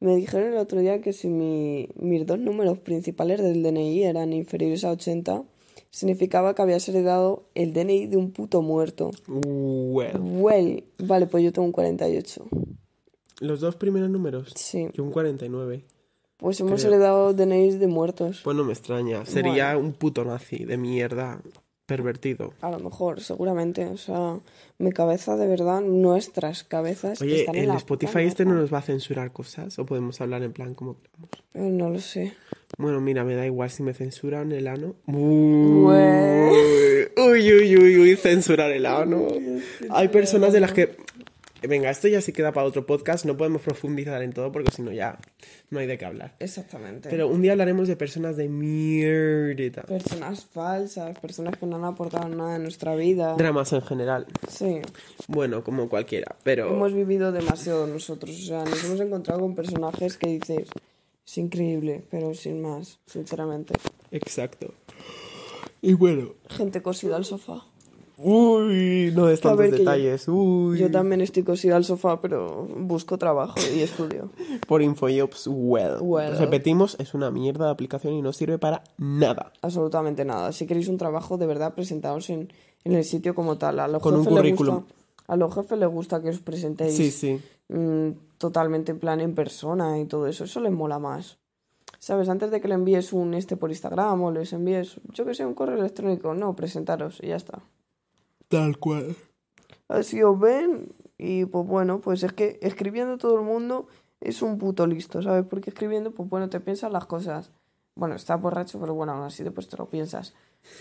Me 0.00 0.14
dijeron 0.16 0.52
el 0.52 0.58
otro 0.58 0.80
día 0.80 1.00
que 1.00 1.12
si 1.12 1.28
mi- 1.28 1.88
mis 1.96 2.26
dos 2.26 2.38
números 2.38 2.78
principales 2.80 3.40
del 3.40 3.62
DNI 3.62 4.02
eran 4.04 4.32
inferiores 4.32 4.84
a 4.84 4.90
80, 4.90 5.44
significaba 5.90 6.54
que 6.54 6.62
habías 6.62 6.86
heredado 6.88 7.44
el 7.54 7.72
DNI 7.72 8.06
de 8.08 8.16
un 8.16 8.32
puto 8.32 8.60
muerto. 8.62 9.10
Well. 9.28 10.18
Well, 10.20 10.84
vale, 10.98 11.26
pues 11.26 11.44
yo 11.44 11.52
tengo 11.52 11.66
un 11.66 11.72
48. 11.72 12.46
Los 13.40 13.60
dos 13.60 13.76
primeros 13.76 14.10
números. 14.10 14.52
Sí, 14.56 14.88
Yo 14.92 15.04
un 15.04 15.12
49. 15.12 15.84
Pues 16.42 16.60
hemos 16.60 16.82
Creo. 16.82 16.92
heredado 16.94 17.32
DNIs 17.32 17.80
de 17.80 17.86
muertos. 17.86 18.40
Pues 18.44 18.54
no 18.56 18.64
me 18.64 18.72
extraña. 18.74 19.24
Sería 19.24 19.78
un 19.78 19.92
puto 19.94 20.24
nazi 20.24 20.64
de 20.66 20.76
mierda. 20.76 21.40
Pervertido. 21.84 22.54
A 22.60 22.70
lo 22.70 22.78
mejor, 22.78 23.20
seguramente. 23.20 23.84
O 23.86 23.96
sea, 23.96 24.38
mi 24.78 24.92
cabeza, 24.92 25.36
de 25.36 25.46
verdad, 25.48 25.80
nuestras 25.82 26.62
cabezas 26.64 27.20
Oye, 27.20 27.40
están 27.40 27.56
en 27.56 27.62
¿el 27.62 27.68
la 27.68 27.76
Spotify 27.76 28.12
puta 28.12 28.22
este 28.22 28.44
no 28.44 28.54
nos 28.54 28.72
va 28.72 28.78
a 28.78 28.82
censurar 28.82 29.32
cosas? 29.32 29.78
¿O 29.78 29.84
podemos 29.84 30.20
hablar 30.20 30.42
en 30.42 30.52
plan 30.52 30.74
como 30.74 30.96
queramos? 31.00 31.30
Eh, 31.54 31.60
No 31.60 31.90
lo 31.90 31.98
sé. 32.00 32.34
Bueno, 32.78 33.00
mira, 33.00 33.24
me 33.24 33.34
da 33.34 33.44
igual 33.44 33.68
si 33.68 33.82
me 33.82 33.92
censuran 33.94 34.52
el 34.52 34.68
ano. 34.68 34.94
Bueno. 35.06 36.52
Uy, 37.16 37.52
uy, 37.52 37.76
uy, 37.76 37.96
uy, 37.98 38.16
censurar 38.16 38.70
el 38.70 38.86
ano. 38.86 39.26
Hay 39.90 40.08
personas 40.08 40.52
de 40.52 40.60
las 40.60 40.72
que... 40.72 40.96
Venga, 41.68 41.90
esto 41.90 42.08
ya 42.08 42.20
sí 42.20 42.32
queda 42.32 42.52
para 42.52 42.66
otro 42.66 42.86
podcast. 42.86 43.24
No 43.24 43.36
podemos 43.36 43.62
profundizar 43.62 44.20
en 44.22 44.32
todo 44.32 44.50
porque 44.50 44.70
si 44.70 44.82
no 44.82 44.92
ya 44.92 45.18
no 45.70 45.78
hay 45.78 45.86
de 45.86 45.96
qué 45.96 46.04
hablar. 46.04 46.34
Exactamente. 46.40 47.08
Pero 47.08 47.28
un 47.28 47.40
día 47.40 47.52
hablaremos 47.52 47.88
de 47.88 47.96
personas 47.96 48.36
de 48.36 48.48
mierda. 48.48 49.82
Personas 49.82 50.44
falsas, 50.44 51.18
personas 51.18 51.56
que 51.56 51.66
no 51.66 51.76
han 51.76 51.84
aportado 51.84 52.28
nada 52.28 52.56
en 52.56 52.62
nuestra 52.62 52.94
vida. 52.96 53.34
Dramas 53.36 53.72
en 53.72 53.82
general. 53.82 54.26
Sí. 54.48 54.80
Bueno, 55.28 55.62
como 55.62 55.88
cualquiera. 55.88 56.36
Pero... 56.42 56.68
Hemos 56.68 56.92
vivido 56.92 57.32
demasiado 57.32 57.86
nosotros. 57.86 58.30
O 58.30 58.46
sea, 58.46 58.64
nos 58.64 58.84
hemos 58.84 59.00
encontrado 59.00 59.40
con 59.40 59.54
personajes 59.54 60.16
que 60.16 60.28
dices, 60.28 60.68
es 61.24 61.38
increíble, 61.38 62.02
pero 62.10 62.34
sin 62.34 62.60
más, 62.60 62.98
sinceramente. 63.06 63.74
Exacto. 64.10 64.74
Y 65.80 65.94
bueno... 65.94 66.34
Gente 66.48 66.82
cosida 66.82 67.16
al 67.16 67.24
sofá. 67.24 67.64
Uy, 68.22 69.12
no 69.14 69.26
tantos 69.26 69.56
ver, 69.56 69.70
que 69.70 69.76
yo- 69.78 69.84
detalles. 69.84 70.28
Uy. 70.28 70.78
Yo 70.78 70.90
también 70.90 71.20
estoy 71.20 71.42
cosida 71.42 71.76
al 71.76 71.84
sofá, 71.84 72.20
pero 72.20 72.66
busco 72.76 73.18
trabajo 73.18 73.54
y 73.74 73.80
estudio. 73.80 74.30
Por 74.68 74.82
InfoJobs, 74.82 75.46
well. 75.48 75.96
Well. 76.00 76.38
Repetimos, 76.38 76.96
es 76.98 77.14
una 77.14 77.30
mierda 77.30 77.66
de 77.66 77.72
aplicación 77.72 78.14
y 78.14 78.22
no 78.22 78.32
sirve 78.32 78.58
para 78.58 78.82
nada. 78.98 79.52
absolutamente 79.62 80.24
nada. 80.24 80.52
Si 80.52 80.66
queréis 80.66 80.88
un 80.88 80.98
trabajo, 80.98 81.36
de 81.38 81.46
verdad, 81.46 81.74
presentaos 81.74 82.30
en, 82.30 82.52
en 82.84 82.92
el 82.92 83.04
sitio 83.04 83.34
como 83.34 83.58
tal. 83.58 83.80
A 83.80 83.88
los 83.88 84.02
Con 84.02 84.14
un 84.16 84.24
currículum. 84.24 84.74
gusta- 84.76 84.94
a 85.28 85.36
los 85.36 85.54
jefes 85.54 85.78
les 85.78 85.88
gusta 85.88 86.20
que 86.20 86.30
os 86.30 86.40
presentéis 86.40 86.94
Sí, 86.96 87.10
sí. 87.10 87.40
mm, 87.68 88.10
totalmente 88.38 88.92
en 88.92 88.98
plan 88.98 89.20
en 89.20 89.34
persona 89.34 89.98
y 90.00 90.04
todo 90.06 90.26
eso. 90.26 90.44
Eso 90.44 90.60
les 90.60 90.72
mola 90.72 90.98
más. 90.98 91.38
¿Sabes? 91.98 92.28
Antes 92.28 92.50
de 92.50 92.60
que 92.60 92.66
le 92.66 92.74
envíes 92.74 93.12
un 93.12 93.32
este 93.34 93.56
por 93.56 93.70
Instagram 93.70 94.20
o 94.22 94.32
les 94.32 94.52
envíes, 94.52 95.00
yo 95.14 95.24
que 95.24 95.34
sé, 95.34 95.46
un 95.46 95.54
correo 95.54 95.78
electrónico, 95.78 96.34
no, 96.34 96.56
presentaros 96.56 97.18
y 97.22 97.28
ya 97.28 97.36
está. 97.36 97.60
Tal 98.52 98.78
cual. 98.78 99.16
Así 99.88 100.22
os 100.22 100.38
ven 100.38 100.92
y 101.16 101.46
pues 101.46 101.66
bueno, 101.66 102.02
pues 102.02 102.22
es 102.22 102.34
que 102.34 102.58
escribiendo 102.60 103.16
todo 103.16 103.38
el 103.38 103.46
mundo 103.46 103.86
es 104.20 104.42
un 104.42 104.58
puto 104.58 104.86
listo, 104.86 105.22
¿sabes? 105.22 105.46
Porque 105.48 105.70
escribiendo, 105.70 106.10
pues 106.10 106.28
bueno, 106.28 106.50
te 106.50 106.60
piensas 106.60 106.92
las 106.92 107.06
cosas. 107.06 107.50
Bueno, 107.96 108.14
está 108.14 108.36
borracho, 108.36 108.78
pero 108.78 108.92
bueno, 108.92 109.12
aún 109.12 109.24
así 109.24 109.42
después 109.42 109.68
te 109.68 109.78
lo 109.78 109.88
piensas. 109.88 110.34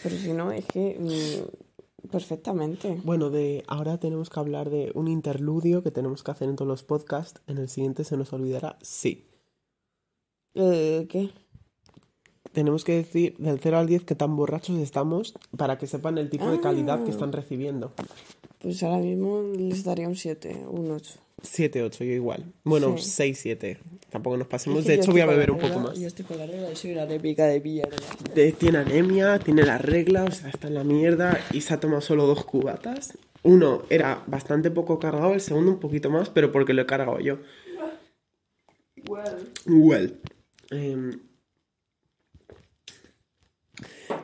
Pero 0.03 0.17
si 0.17 0.33
no, 0.33 0.51
es 0.51 0.65
que 0.65 0.97
mm, 0.99 2.07
perfectamente. 2.09 2.99
Bueno, 3.05 3.29
de 3.29 3.63
ahora 3.67 3.97
tenemos 3.97 4.29
que 4.29 4.39
hablar 4.41 4.69
de 4.69 4.91
un 4.93 5.07
interludio 5.07 5.81
que 5.81 5.91
tenemos 5.91 6.23
que 6.23 6.31
hacer 6.31 6.49
en 6.49 6.57
todos 6.57 6.67
los 6.67 6.83
podcasts. 6.83 7.41
En 7.47 7.57
el 7.57 7.69
siguiente 7.69 8.03
se 8.03 8.17
nos 8.17 8.33
olvidará. 8.33 8.77
Sí. 8.81 9.29
Eh, 10.55 11.07
¿Qué? 11.09 11.29
Tenemos 12.53 12.83
que 12.83 12.93
decir 12.97 13.35
del 13.37 13.59
0 13.61 13.77
al 13.77 13.87
10 13.87 14.03
qué 14.03 14.15
tan 14.15 14.35
borrachos 14.35 14.77
estamos 14.79 15.33
para 15.57 15.77
que 15.77 15.87
sepan 15.87 16.17
el 16.17 16.29
tipo 16.29 16.49
de 16.51 16.59
calidad 16.59 16.99
que 17.03 17.09
Ah. 17.11 17.13
están 17.13 17.31
recibiendo. 17.31 17.93
Pues 18.59 18.83
ahora 18.83 18.97
mismo 18.97 19.41
les 19.57 19.83
daría 19.83 20.07
un 20.07 20.15
7, 20.15 20.65
un 20.69 20.91
8. 20.91 21.13
7, 21.43 21.81
8, 21.81 22.03
yo 22.03 22.11
igual. 22.11 22.45
Bueno, 22.63 22.95
Sí. 22.97 23.09
6, 23.09 23.39
7. 23.41 23.79
Tampoco 24.11 24.37
nos 24.37 24.47
pasemos. 24.47 24.79
Es 24.79 24.85
que 24.85 24.91
de 24.91 24.97
yo 24.97 25.03
hecho, 25.03 25.11
voy 25.13 25.21
a 25.21 25.25
beber 25.25 25.49
un 25.51 25.57
poco 25.59 25.79
más. 25.79 25.97
Yo 25.97 26.05
estoy 26.07 26.25
con 26.25 26.37
la 26.37 26.45
regla 26.45 26.71
y 26.71 26.75
soy 26.75 26.91
una 26.91 27.03
épica 27.11 27.45
de 27.45 27.61
mierda. 27.61 27.95
De- 28.35 28.51
tiene 28.51 28.77
anemia, 28.79 29.39
tiene 29.39 29.63
la 29.63 29.77
regla, 29.77 30.25
o 30.25 30.31
sea, 30.31 30.49
está 30.49 30.67
en 30.67 30.75
la 30.75 30.83
mierda 30.83 31.39
y 31.53 31.61
se 31.61 31.73
ha 31.73 31.79
tomado 31.79 32.01
solo 32.01 32.27
dos 32.27 32.43
cubatas. 32.45 33.17
Uno 33.43 33.81
era 33.89 34.23
bastante 34.27 34.69
poco 34.69 34.99
cargado, 34.99 35.33
el 35.33 35.41
segundo 35.41 35.71
un 35.71 35.79
poquito 35.79 36.11
más, 36.11 36.29
pero 36.29 36.51
porque 36.51 36.73
lo 36.73 36.83
he 36.83 36.85
cargado 36.85 37.19
yo. 37.19 37.37
Well. 39.67 40.19
em, 40.69 41.19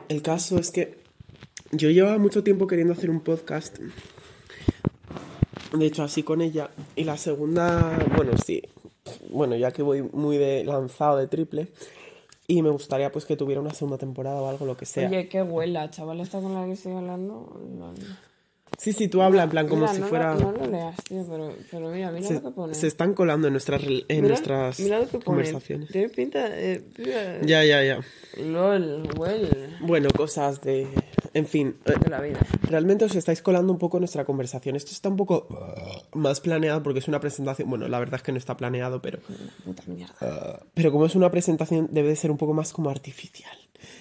el 0.08 0.22
caso 0.22 0.58
es 0.58 0.70
que 0.70 0.98
yo 1.72 1.90
llevaba 1.90 2.18
mucho 2.18 2.42
tiempo 2.42 2.66
queriendo 2.66 2.94
hacer 2.94 3.10
un 3.10 3.20
podcast. 3.20 3.78
De 5.72 5.86
hecho, 5.86 6.02
así 6.02 6.22
con 6.22 6.40
ella. 6.40 6.70
Y 6.96 7.04
la 7.04 7.16
segunda, 7.16 7.98
bueno, 8.16 8.32
sí. 8.44 8.62
Bueno, 9.30 9.56
ya 9.56 9.70
que 9.70 9.82
voy 9.82 10.02
muy 10.02 10.38
de 10.38 10.64
lanzado 10.64 11.18
de 11.18 11.26
triple. 11.26 11.68
Y 12.46 12.62
me 12.62 12.70
gustaría 12.70 13.12
pues 13.12 13.26
que 13.26 13.36
tuviera 13.36 13.60
una 13.60 13.74
segunda 13.74 13.98
temporada 13.98 14.40
o 14.40 14.48
algo, 14.48 14.64
lo 14.64 14.76
que 14.76 14.86
sea. 14.86 15.08
Oye, 15.08 15.28
qué 15.28 15.42
huela, 15.42 15.90
chaval, 15.90 16.20
esta 16.20 16.40
con 16.40 16.54
la 16.54 16.64
que 16.64 16.72
estoy 16.72 16.92
hablando. 16.92 17.60
Sí, 18.88 18.94
sí, 18.94 19.08
tú 19.08 19.20
habla 19.22 19.42
en 19.44 19.50
plan 19.50 19.68
como 19.68 19.82
Mira, 19.82 19.92
si 19.92 19.98
no 20.00 20.04
lo- 20.06 20.08
fuera... 20.08 20.34
no 20.34 20.52
lo 20.52 20.66
leas, 20.66 20.96
tío, 21.04 21.26
pero, 21.28 21.52
pero 21.70 21.90
mira, 21.90 22.10
mira 22.10 22.26
se, 22.26 22.34
lo 22.34 22.42
que 22.42 22.50
pone. 22.50 22.74
se 22.74 22.86
están 22.86 23.12
colando 23.14 23.46
en 23.48 23.52
nuestras, 23.52 23.82
en 23.82 24.02
Mira- 24.08 24.28
nuestras 24.28 24.80
mira 24.80 24.98
lo 24.98 25.04
que 25.04 25.12
pone. 25.12 25.24
conversaciones. 25.24 25.88
Tiene 25.90 26.08
pinta. 26.08 26.48
Eh. 26.50 26.82
Ya, 27.44 27.64
ya, 27.64 27.82
ya. 27.84 28.00
LOL, 28.42 29.08
well. 29.18 29.76
Bueno, 29.80 30.08
cosas 30.16 30.60
de 30.62 30.86
En 31.34 31.46
fin, 31.46 31.76
eh, 31.84 31.92
de 32.02 32.10
la 32.10 32.20
vida. 32.20 32.38
realmente 32.62 33.04
os 33.04 33.14
estáis 33.14 33.42
colando 33.42 33.72
un 33.72 33.78
poco 33.78 33.98
nuestra 33.98 34.24
conversación. 34.24 34.76
Esto 34.76 34.92
está 34.92 35.08
un 35.08 35.16
poco 35.16 35.46
uh, 35.50 36.18
más 36.18 36.40
planeado 36.40 36.82
porque 36.82 37.00
es 37.00 37.08
una 37.08 37.20
presentación. 37.20 37.68
Bueno, 37.68 37.86
la 37.88 37.98
verdad 37.98 38.16
es 38.16 38.22
que 38.22 38.32
no 38.32 38.38
está 38.38 38.56
planeado, 38.56 39.02
pero. 39.02 39.18
Puta 39.64 39.82
mierda. 39.86 40.14
uh, 40.22 40.64
pero 40.74 40.90
como 40.92 41.06
es 41.06 41.14
una 41.14 41.30
presentación, 41.30 41.88
debe 41.90 42.08
de 42.08 42.16
ser 42.16 42.30
un 42.30 42.38
poco 42.38 42.54
más 42.54 42.72
como 42.72 42.90
artificial. 42.90 43.56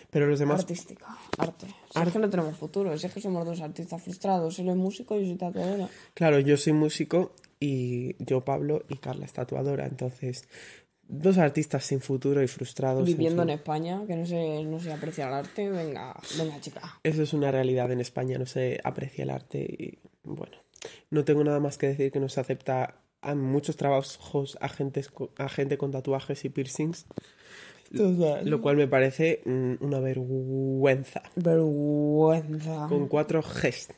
Pero 0.10 0.28
los 0.28 0.40
demás. 0.40 0.62
Artística, 0.62 1.06
arte. 1.38 1.68
Si 1.94 2.00
es 2.02 2.12
que 2.13 2.20
no 2.20 2.30
tenemos 2.30 2.58
futuro, 2.58 2.98
si 2.98 3.08
es 3.08 3.13
que 3.13 3.22
somos 3.22 3.46
dos 3.46 3.62
artistas 3.62 4.02
frustrados. 4.02 4.58
Él 4.60 4.70
es 4.70 4.76
músico 4.76 5.16
y 5.18 5.22
yo 5.22 5.28
soy 5.28 5.38
tatuadora. 5.38 5.90
Claro, 6.13 6.40
yo 6.40 6.58
soy 6.58 6.74
músico 6.74 7.34
y 7.60 8.16
yo 8.24 8.42
Pablo 8.46 8.84
y 8.90 8.98
Carla 8.98 9.26
es 9.26 9.34
tatuadora. 9.34 9.86
Entonces, 9.86 10.44
dos 11.08 11.38
artistas 11.38 11.86
sin 11.86 12.02
futuro 12.02 12.44
y 12.44 12.48
frustrados. 12.48 13.02
en 13.02 13.06
Viviendo 13.18 13.42
en 13.44 13.48
fin. 13.50 13.56
España, 13.58 14.02
que 14.08 14.16
no 14.16 14.26
se, 14.26 14.63
no 14.63 14.80
se 14.80 14.92
aprecia 14.92 15.28
el 15.28 15.34
arte, 15.34 15.70
venga, 15.70 16.16
venga 16.38 16.60
chica. 16.62 17.00
Eso 17.04 17.24
es 17.24 17.34
una 17.34 17.52
realidad 17.52 17.92
en 17.92 18.02
España, 18.02 18.38
no 18.38 18.46
se 18.46 18.80
aprecia 18.84 19.24
el 19.24 19.30
arte 19.30 19.60
y 19.60 20.00
bueno, 20.24 20.58
no 21.10 21.24
tengo 21.24 21.44
nada 21.44 21.60
más 21.60 21.78
que 21.78 21.88
decir 21.88 22.12
que 22.12 22.20
no 22.20 22.28
se 22.30 22.40
acepta 22.42 22.96
a 23.22 23.34
muchos 23.34 23.78
trabajos 23.78 24.58
a, 24.62 24.70
gentes 24.70 25.10
co- 25.10 25.32
a 25.38 25.50
gente 25.50 25.78
con 25.78 25.92
tatuajes 25.92 26.46
y 26.46 26.50
piercings, 26.50 27.06
lo 27.91 28.62
cual 28.62 28.78
me 28.78 28.88
parece 28.88 29.41
mm, 29.45 29.73
una 29.82 30.00
vergüenza. 30.00 31.21
Vergüenza. 31.36 32.88
Con 32.89 33.08
cuatro 33.08 33.41
Gs. 33.41 33.89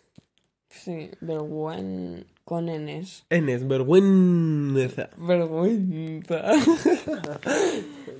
Sí, 0.69 1.09
vergüenza. 1.21 2.25
Con 2.45 2.65
Ns. 2.65 3.25
Ns, 3.29 3.67
vergüenza. 3.67 5.09
Vergüenza. 5.17 6.43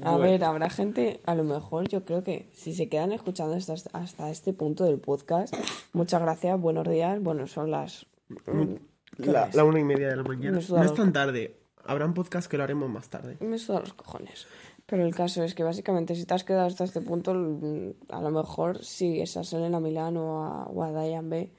A 0.01 0.17
ver, 0.17 0.43
habrá 0.43 0.69
gente, 0.69 1.19
a 1.25 1.35
lo 1.35 1.43
mejor 1.43 1.89
yo 1.89 2.05
creo 2.05 2.23
que 2.23 2.49
si 2.53 2.73
se 2.73 2.87
quedan 2.89 3.11
escuchando 3.11 3.55
hasta, 3.55 3.73
hasta 3.91 4.29
este 4.29 4.53
punto 4.53 4.85
del 4.85 4.99
podcast, 4.99 5.53
muchas 5.93 6.21
gracias, 6.21 6.59
buenos 6.59 6.87
días. 6.87 7.21
Bueno, 7.21 7.47
son 7.47 7.71
las. 7.71 8.05
¿qué 8.45 9.25
La, 9.25 9.31
hora 9.31 9.49
es? 9.49 9.55
la 9.55 9.63
una 9.63 9.79
y 9.79 9.83
media 9.83 10.09
de 10.09 10.15
la 10.15 10.23
mañana. 10.23 10.59
No 10.69 10.83
es 10.83 10.93
tan 10.93 11.11
tarde. 11.11 11.55
Habrá 11.83 12.05
un 12.05 12.13
podcast 12.13 12.49
que 12.49 12.57
lo 12.57 12.63
haremos 12.63 12.89
más 12.89 13.09
tarde. 13.09 13.37
Me 13.39 13.57
suda 13.57 13.79
los 13.79 13.93
cojones. 13.93 14.45
Pero 14.89 15.05
el 15.05 15.13
caso 15.13 15.43
es 15.43 15.53
que 15.53 15.63
básicamente 15.63 16.15
si 16.15 16.25
te 16.25 16.33
has 16.33 16.43
quedado 16.43 16.65
hasta 16.65 16.83
este 16.83 17.01
punto, 17.01 17.31
a 17.31 18.21
lo 18.21 18.31
mejor 18.31 18.83
sigues 18.83 19.37
a 19.37 19.43
Selena 19.43 19.79
Milán 19.79 20.17
o 20.17 20.43
a, 20.43 20.65
o 20.65 20.83
a 20.83 20.91
Diane 20.91 21.29
B. 21.29 21.53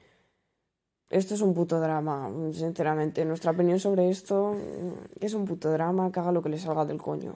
Esto 1.09 1.35
es 1.35 1.41
un 1.41 1.53
puto 1.53 1.79
drama, 1.79 2.29
sinceramente. 2.51 3.23
Nuestra 3.23 3.51
opinión 3.51 3.79
sobre 3.79 4.09
esto 4.09 4.53
mm, 4.53 5.23
es 5.23 5.33
un 5.33 5.45
puto 5.45 5.71
drama, 5.71 6.11
que 6.11 6.19
haga 6.19 6.31
lo 6.31 6.41
que 6.41 6.49
le 6.49 6.59
salga 6.59 6.85
del 6.85 7.01
coño. 7.01 7.35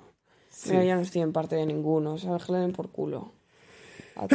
Mira, 0.68 0.84
ya 0.84 0.96
no 0.96 1.02
estoy 1.02 1.22
en 1.22 1.34
parte 1.34 1.56
de 1.56 1.66
ninguno, 1.66 2.16
le 2.16 2.58
den 2.58 2.72
por 2.74 2.90
culo. 2.90 3.32
A. 4.16 4.28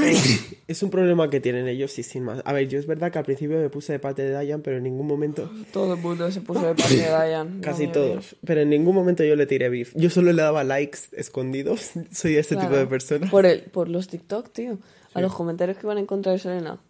Es 0.68 0.82
un 0.82 0.90
problema 0.90 1.30
que 1.30 1.40
tienen 1.40 1.66
ellos 1.68 1.98
y 1.98 2.02
sin 2.02 2.24
más. 2.24 2.42
A 2.44 2.52
ver, 2.52 2.68
yo 2.68 2.78
es 2.78 2.86
verdad 2.86 3.10
que 3.10 3.18
al 3.18 3.24
principio 3.24 3.58
me 3.58 3.70
puse 3.70 3.92
de 3.92 3.98
parte 3.98 4.22
de 4.22 4.30
Dayan, 4.30 4.60
pero 4.62 4.76
en 4.76 4.82
ningún 4.82 5.06
momento... 5.06 5.50
Todo 5.72 5.94
el 5.94 6.00
mundo 6.00 6.30
se 6.30 6.40
puso 6.40 6.60
de 6.60 6.74
parte 6.74 6.96
de 6.96 7.02
Diane. 7.26 7.60
Casi 7.60 7.88
todos. 7.88 8.36
Pero 8.44 8.60
en 8.60 8.70
ningún 8.70 8.94
momento 8.94 9.24
yo 9.24 9.36
le 9.36 9.46
tiré 9.46 9.68
beef. 9.68 9.92
Yo 9.94 10.10
solo 10.10 10.32
le 10.32 10.42
daba 10.42 10.64
likes 10.64 10.98
escondidos. 11.12 11.92
Soy 12.12 12.36
ese 12.36 12.56
tipo 12.56 12.76
de 12.76 12.86
persona. 12.86 13.30
Por, 13.30 13.46
el, 13.46 13.62
por 13.62 13.88
los 13.88 14.08
TikTok, 14.08 14.52
tío. 14.52 14.78
A 15.14 15.20
los 15.20 15.34
comentarios 15.34 15.76
que 15.78 15.86
van 15.86 15.98
en 15.98 16.06
contra 16.06 16.32
de 16.32 16.38
Selena. 16.38 16.80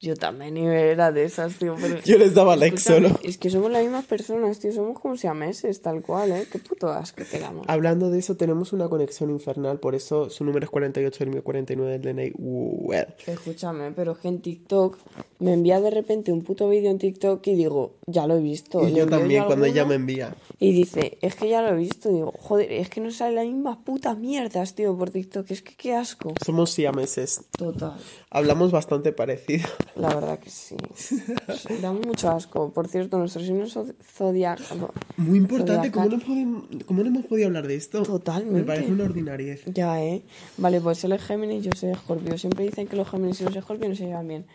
Yo 0.00 0.14
también 0.14 0.56
era 0.56 1.10
de 1.10 1.24
esas, 1.24 1.58
tío. 1.58 1.74
Pero... 1.80 2.00
Yo 2.04 2.18
les 2.18 2.32
daba 2.32 2.54
like 2.54 2.76
Escúchame, 2.76 3.08
solo. 3.08 3.20
Es 3.24 3.36
que 3.36 3.50
somos 3.50 3.70
las 3.70 3.82
mismas 3.82 4.04
personas, 4.04 4.60
tío. 4.60 4.72
Somos 4.72 5.00
como 5.00 5.16
siameses, 5.16 5.82
tal 5.82 6.02
cual, 6.02 6.30
¿eh? 6.30 6.46
Qué 6.50 6.60
puto 6.60 6.88
asco 6.88 7.22
que 7.28 7.40
damos. 7.40 7.66
Hablando 7.68 8.08
de 8.08 8.20
eso, 8.20 8.36
tenemos 8.36 8.72
una 8.72 8.88
conexión 8.88 9.30
infernal. 9.30 9.80
Por 9.80 9.96
eso 9.96 10.30
su 10.30 10.44
número 10.44 10.64
es 10.64 10.70
48, 10.70 11.24
el 11.24 11.30
mío 11.30 11.42
49 11.42 11.98
del 11.98 12.14
DNI. 12.14 12.32
Well. 12.36 13.08
Escúchame, 13.26 13.90
pero 13.90 14.12
es 14.12 14.18
que 14.18 14.28
en 14.28 14.40
TikTok 14.40 14.98
me 15.40 15.52
envía 15.52 15.80
de 15.80 15.90
repente 15.90 16.32
un 16.32 16.42
puto 16.42 16.68
vídeo 16.68 16.90
en 16.90 16.98
TikTok 16.98 17.46
y 17.46 17.54
digo, 17.54 17.94
ya 18.06 18.26
lo 18.26 18.36
he 18.36 18.40
visto. 18.40 18.82
Y 18.86 18.90
Le 18.90 18.98
yo 18.98 19.06
también, 19.06 19.44
cuando 19.44 19.66
ella 19.66 19.84
me 19.84 19.94
envía. 19.94 20.34
Y 20.58 20.72
dice, 20.72 21.16
es 21.22 21.36
que 21.36 21.48
ya 21.48 21.62
lo 21.62 21.68
he 21.68 21.76
visto. 21.76 22.08
Digo, 22.10 22.32
joder, 22.38 22.72
es 22.72 22.88
que 22.90 23.00
no 23.00 23.10
salen 23.12 23.36
las 23.36 23.46
mismas 23.46 23.76
putas 23.84 24.18
mierdas, 24.18 24.74
tío, 24.74 24.96
por 24.98 25.10
TikTok. 25.10 25.48
Es 25.50 25.62
que 25.62 25.76
qué 25.76 25.94
asco. 25.94 26.34
Somos 26.44 26.70
siameses. 26.70 27.42
Total. 27.56 27.94
Hablamos 28.30 28.72
bastante 28.72 29.12
parecido. 29.12 29.68
La 29.94 30.08
verdad 30.14 30.38
que 30.40 30.50
sí. 30.50 30.76
Da 31.82 31.92
mucho 31.92 32.30
asco. 32.30 32.72
Por 32.72 32.88
cierto, 32.88 33.18
nuestro 33.18 33.42
signo 33.42 33.64
zo- 33.66 33.94
zodiaco. 34.02 34.92
Muy 35.16 35.38
importante, 35.38 35.88
Zodiacal. 35.90 35.92
¿cómo 36.10 36.16
no, 36.16 36.24
podemos, 36.24 36.64
¿cómo 36.86 37.02
no 37.02 37.08
hemos 37.08 37.26
podido 37.26 37.46
hablar 37.46 37.66
de 37.68 37.76
esto? 37.76 38.02
Totalmente. 38.02 38.58
Me 38.60 38.64
parece 38.64 38.90
una 38.92 39.04
ordinariez. 39.04 39.64
Ya, 39.66 40.02
¿eh? 40.02 40.22
Vale, 40.56 40.80
pues 40.80 41.02
él 41.04 41.12
es 41.12 41.22
Géminis, 41.22 41.62
yo 41.64 41.70
soy 41.76 41.90
Escorpio. 41.90 42.36
Siempre 42.38 42.64
dicen 42.64 42.86
que 42.88 42.96
los 42.96 43.08
Géminis 43.08 43.40
y 43.40 43.44
los 43.44 43.54
Escorpios 43.56 43.88
no 43.90 43.94
se 43.96 44.06
llevan 44.06 44.26
bien. 44.28 44.46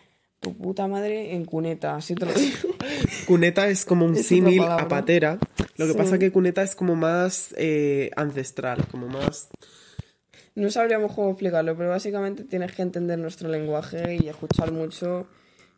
Tu 0.44 0.54
puta 0.56 0.86
madre 0.86 1.34
en 1.34 1.44
cuneta, 1.46 1.96
así 1.96 2.14
te 2.14 2.26
lo 2.26 2.32
digo. 2.34 2.56
Cuneta 3.26 3.66
es 3.68 3.84
como 3.86 4.04
un 4.04 4.14
símil 4.16 4.62
a 4.62 4.86
patera. 4.88 5.38
Lo 5.76 5.86
que 5.86 5.92
Sí. 5.92 5.98
pasa 5.98 6.18
que 6.18 6.30
cuneta 6.30 6.62
es 6.62 6.74
como 6.76 6.94
más 6.94 7.54
eh, 7.56 8.10
ancestral, 8.14 8.86
como 8.90 9.08
más... 9.08 9.48
No 10.54 10.70
sabríamos 10.70 11.12
cómo 11.14 11.30
explicarlo, 11.30 11.76
pero 11.76 11.88
básicamente 11.88 12.44
tienes 12.44 12.72
que 12.72 12.82
entender 12.82 13.18
nuestro 13.18 13.48
lenguaje 13.48 14.18
y 14.22 14.28
escuchar 14.28 14.70
mucho. 14.70 15.26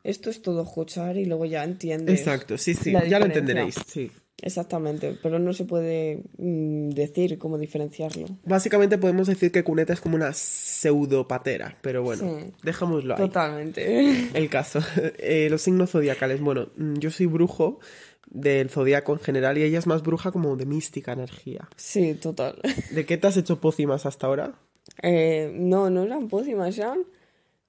Esto 0.05 0.29
es 0.31 0.43
todo 0.43 0.63
escuchar 0.63 1.17
y 1.17 1.25
luego 1.25 1.45
ya 1.47 1.65
entiendes. 1.65 2.19
Exacto, 2.21 2.59
sí, 2.59 2.75
sí, 2.75 2.93
ya 2.93 3.19
lo 3.19 3.27
entenderéis, 3.27 3.77
sí. 3.87 4.11
Exactamente, 4.43 5.17
pero 5.23 5.39
no 5.39 5.53
se 5.55 5.65
puede 5.65 6.23
mm, 6.37 6.91
decir 6.91 7.39
cómo 7.39 7.57
diferenciarlo. 7.59 8.27
Básicamente 8.45 8.99
podemos 8.99 9.27
decir 9.29 9.51
que 9.51 9.65
cuneta 9.65 9.93
es 9.95 10.01
como 10.01 10.17
una 10.17 10.33
pseudopatera, 10.35 11.77
pero 11.81 12.03
bueno, 12.03 12.23
Sí. 12.39 12.53
dejémoslo 12.63 13.15
ahí. 13.15 13.21
Totalmente. 13.21 14.31
El 14.35 14.49
caso. 14.51 14.81
Eh, 15.19 15.49
los 15.51 15.63
signos 15.63 15.91
zodiacales. 15.91 16.41
Bueno, 16.41 16.69
mm, 16.77 16.95
yo 16.99 17.11
soy 17.11 17.27
brujo 17.27 17.81
del 18.29 18.69
zodiaco 18.69 19.13
en 19.15 19.21
general 19.21 19.57
y 19.57 19.63
ella 19.63 19.79
es 19.79 19.87
más 19.87 20.03
bruja 20.03 20.33
como 20.33 20.57
de 20.57 20.67
mística 20.67 21.13
energía. 21.13 21.69
Sí, 21.77 22.15
total. 22.15 22.59
¿De 22.91 23.07
qué 23.07 23.17
te 23.17 23.27
has 23.29 23.37
hecho 23.39 23.61
pócimas 23.61 24.05
hasta 24.05 24.27
ahora? 24.27 24.53
Eh, 25.03 25.51
no, 25.55 25.89
no 25.91 26.03
eran 26.03 26.29
pócimas, 26.29 26.77
eran. 26.77 27.01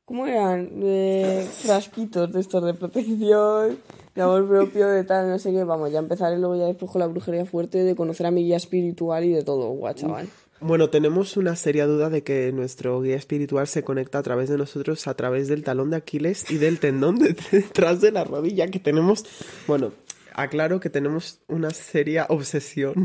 ¿Cómo 0.06 0.26
eran? 0.26 0.70
Eh, 0.84 1.46
frasquitos 1.64 2.32
de 2.32 2.40
estos 2.40 2.66
de 2.66 2.74
protección, 2.74 3.78
de 4.18 4.24
amor 4.24 4.48
propio, 4.48 4.88
de 4.90 5.04
tal, 5.06 5.30
no 5.30 5.40
sé 5.40 5.52
qué. 5.52 5.64
Vamos, 5.64 5.92
ya 5.92 6.00
empezaré 6.00 6.38
luego 6.38 6.56
ya 6.58 6.66
después 6.66 6.92
con 6.92 7.00
la 7.00 7.08
brujería 7.08 7.46
fuerte, 7.46 7.84
de 7.84 7.96
conocer 7.96 8.26
a 8.26 8.32
mi 8.32 8.44
guía 8.44 8.58
espiritual 8.58 9.24
y 9.24 9.32
de 9.32 9.44
todo, 9.44 9.70
guau, 9.70 9.94
chaval. 9.94 10.28
Bueno, 10.60 10.90
tenemos 10.90 11.38
una 11.38 11.56
seria 11.56 11.86
duda 11.86 12.10
de 12.10 12.24
que 12.24 12.52
nuestro 12.52 13.00
guía 13.02 13.16
espiritual 13.16 13.68
se 13.68 13.84
conecta 13.84 14.18
a 14.18 14.24
través 14.24 14.50
de 14.50 14.58
nosotros, 14.58 15.08
a 15.08 15.14
través 15.14 15.48
del 15.48 15.64
talón 15.64 15.92
de 15.92 15.98
Aquiles 15.98 16.50
y 16.50 16.58
del 16.58 16.80
tendón 16.80 17.20
de- 17.20 17.36
detrás 17.52 18.02
de 18.02 18.12
la 18.12 18.24
rodilla, 18.24 18.68
que 18.68 18.80
tenemos, 18.80 19.24
bueno, 19.68 19.92
aclaro 20.34 20.80
que 20.80 20.90
tenemos 20.90 21.40
una 21.48 21.70
seria 21.70 22.26
obsesión 22.30 22.96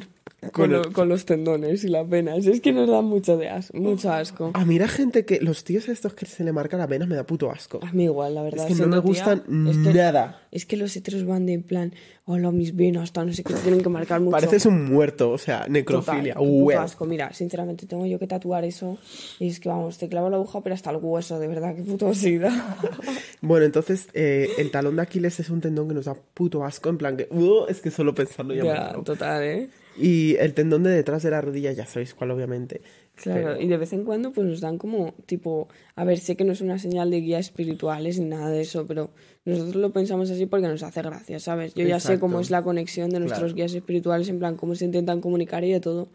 Con, 0.51 0.73
lo- 0.73 1.05
los 1.05 1.25
tendones 1.25 1.85
y 1.85 1.89
las 1.89 2.09
venas. 2.09 2.45
Es 2.47 2.61
que 2.61 2.73
nos 2.73 2.89
dan 2.89 3.05
mucho, 3.05 3.37
de 3.37 3.49
as 3.49 3.73
mucho 3.75 4.11
asco. 4.13 4.51
A 4.55 4.65
mí 4.65 4.77
la 4.79 4.89
gente 4.89 5.25
que, 5.25 5.41
los 5.41 5.63
tíos 5.63 5.89
estos 5.89 6.15
que 6.15 6.27
se 6.27 6.43
le 6.43 6.53
marca 6.53 6.77
la 6.77 6.89
vena 6.89 7.07
me 7.07 7.15
da 7.15 7.25
puto 7.25 7.51
asco. 7.51 7.79
A 7.83 7.93
mí 7.93 8.05
igual, 8.05 8.35
la 8.35 8.43
verdad. 8.43 8.67
Es 8.69 8.77
que 8.77 8.83
no 8.83 8.89
me 8.89 8.97
tía, 8.97 9.01
gustan 9.03 9.39
es 9.69 9.77
que- 9.79 9.95
nada. 9.95 10.41
Es 10.51 10.67
que 10.67 10.77
los 10.77 10.95
heteros 10.97 11.25
van 11.25 11.47
de 11.47 11.53
en 11.55 11.63
plan, 11.63 11.95
hola, 12.27 12.51
mis 12.51 12.75
venas, 12.75 13.13
tal, 13.13 13.29
no 13.29 13.33
sé 13.33 13.45
qué, 13.45 13.55
tienen 13.55 13.83
que 13.83 13.89
marcar 13.89 14.21
mucho. 14.21 14.33
Pareces 14.33 14.67
un 14.67 14.85
muerto, 14.85 15.31
o 15.31 15.39
sea, 15.39 15.67
necrofilia. 15.69 16.35
Total, 16.35 16.49
puto 16.49 16.79
asco. 16.81 17.05
Mira, 17.07 17.33
sinceramente 17.33 17.87
tengo 17.87 18.05
yo 18.07 18.19
que 18.19 18.27
tatuar 18.27 18.65
eso 18.65 18.99
y 19.39 19.49
es 19.49 19.61
que 19.61 19.69
vamos, 19.69 19.97
te 19.99 20.09
clavo 20.09 20.29
la 20.29 20.37
aguja 20.37 20.61
pero 20.61 20.75
hasta 20.75 20.91
el 20.91 20.97
hueso, 21.01 21.39
de 21.39 21.47
verdad, 21.47 21.75
qué 21.77 21.83
puto 21.83 22.09
osidad. 22.09 22.51
Bueno, 23.45 23.67
entonces 23.67 24.07
eh, 24.15 24.49
el 24.59 24.71
talón 24.71 24.95
de 24.97 25.03
Aquiles 25.03 25.41
es 25.41 25.51
un 25.51 25.61
tendón 25.61 25.89
que 25.89 25.95
nos 25.95 26.05
da 26.05 26.15
puto 26.35 26.65
asco, 26.65 26.89
en 26.91 26.97
plan 26.99 27.17
que, 27.17 27.27
"Uh", 27.31 27.65
es 27.69 27.81
que 27.81 27.91
solo 27.91 28.15
pensarlo 28.15 28.55
ya, 28.55 28.63
me 28.63 28.69
ya, 28.69 28.93
total, 29.05 29.43
¿eh? 29.43 29.69
Y 29.99 30.37
el 30.37 30.55
tendón 30.55 30.83
de 30.85 30.91
detrás 30.91 31.23
de 31.23 31.31
la 31.31 31.41
rodilla, 31.41 31.73
ya 31.73 31.87
sabéis 31.87 32.15
cuál, 32.15 32.31
obviamente. 32.31 32.81
Claro, 33.15 33.43
Pero- 33.55 33.61
y 33.61 33.69
de 33.69 33.77
vez 33.77 33.93
en 33.93 34.05
cuando 34.05 34.33
pues 34.33 34.47
nos 34.47 34.61
dan 34.63 34.79
como, 34.79 35.13
tipo, 35.27 35.69
a 35.97 36.05
ver, 36.05 36.19
sé 36.19 36.35
que 36.35 36.45
no 36.45 36.53
es 36.53 36.63
una 36.63 36.79
señal 36.79 37.11
de 37.11 37.21
guías 37.21 37.41
espirituales 37.47 38.19
ni 38.19 38.25
nada 38.27 38.49
de 38.51 38.63
eso, 38.63 38.87
pero 38.87 39.11
nosotros 39.45 39.77
lo 39.77 39.93
pensamos 39.93 40.31
así 40.31 40.47
porque 40.47 40.67
nos 40.67 40.83
hace 40.83 41.03
gracia, 41.03 41.39
¿sabes? 41.39 41.75
Yo 41.75 41.87
ya 41.87 42.01
sé 42.01 42.19
cómo 42.19 42.41
es 42.41 42.51
la 42.51 42.63
conexión 42.63 43.11
de 43.11 43.19
nuestros 43.19 43.41
Claro. 43.53 43.55
guías 43.55 43.75
espirituales, 43.75 44.29
en 44.31 44.39
plan, 44.39 44.57
cómo 44.57 44.75
se 44.75 44.87
intentan 44.87 45.21
comunicar 45.21 45.63
y 45.65 45.73
de 45.73 45.81
todo. 45.81 46.09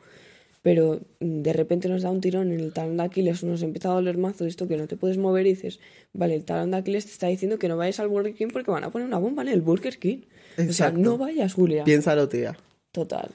Pero 0.63 0.99
mm, 1.19 1.43
de 1.43 1.53
repente 1.53 1.87
nos 1.87 2.01
da 2.01 2.09
un 2.09 2.19
tirón 2.19 2.51
en 2.51 2.59
el 2.59 2.73
talón 2.73 2.97
de 2.97 3.03
Aquiles, 3.03 3.43
nos 3.43 3.61
empieza 3.61 3.89
a 3.89 3.93
doler 3.93 4.17
mazo 4.17 4.45
esto 4.47 4.67
que 4.67 4.75
no 4.75 4.87
te 4.87 4.97
puedes 4.97 5.17
mover 5.19 5.45
y 5.45 5.51
dices, 5.51 5.79
vale, 6.13 6.33
el 6.35 6.43
talón 6.45 6.71
de 6.71 6.77
Aquiles 6.77 7.05
te 7.05 7.11
está 7.11 7.27
diciendo 7.27 7.59
que 7.59 7.67
no 7.69 7.77
vayas 7.77 7.99
al 7.99 8.07
Burger 8.07 8.33
King 8.33 8.47
porque 8.51 8.71
van 8.71 8.83
a 8.83 8.89
poner 8.89 9.07
una 9.07 9.19
bomba 9.19 9.43
en 9.43 9.49
el 9.49 9.61
Burger 9.61 9.99
King. 9.99 10.21
O 10.57 10.73
sea, 10.73 10.89
no 10.91 11.17
vayas, 11.19 11.53
Julia. 11.53 11.83
Piénsalo, 11.83 12.27
tía. 12.27 12.57
Total. 12.91 13.29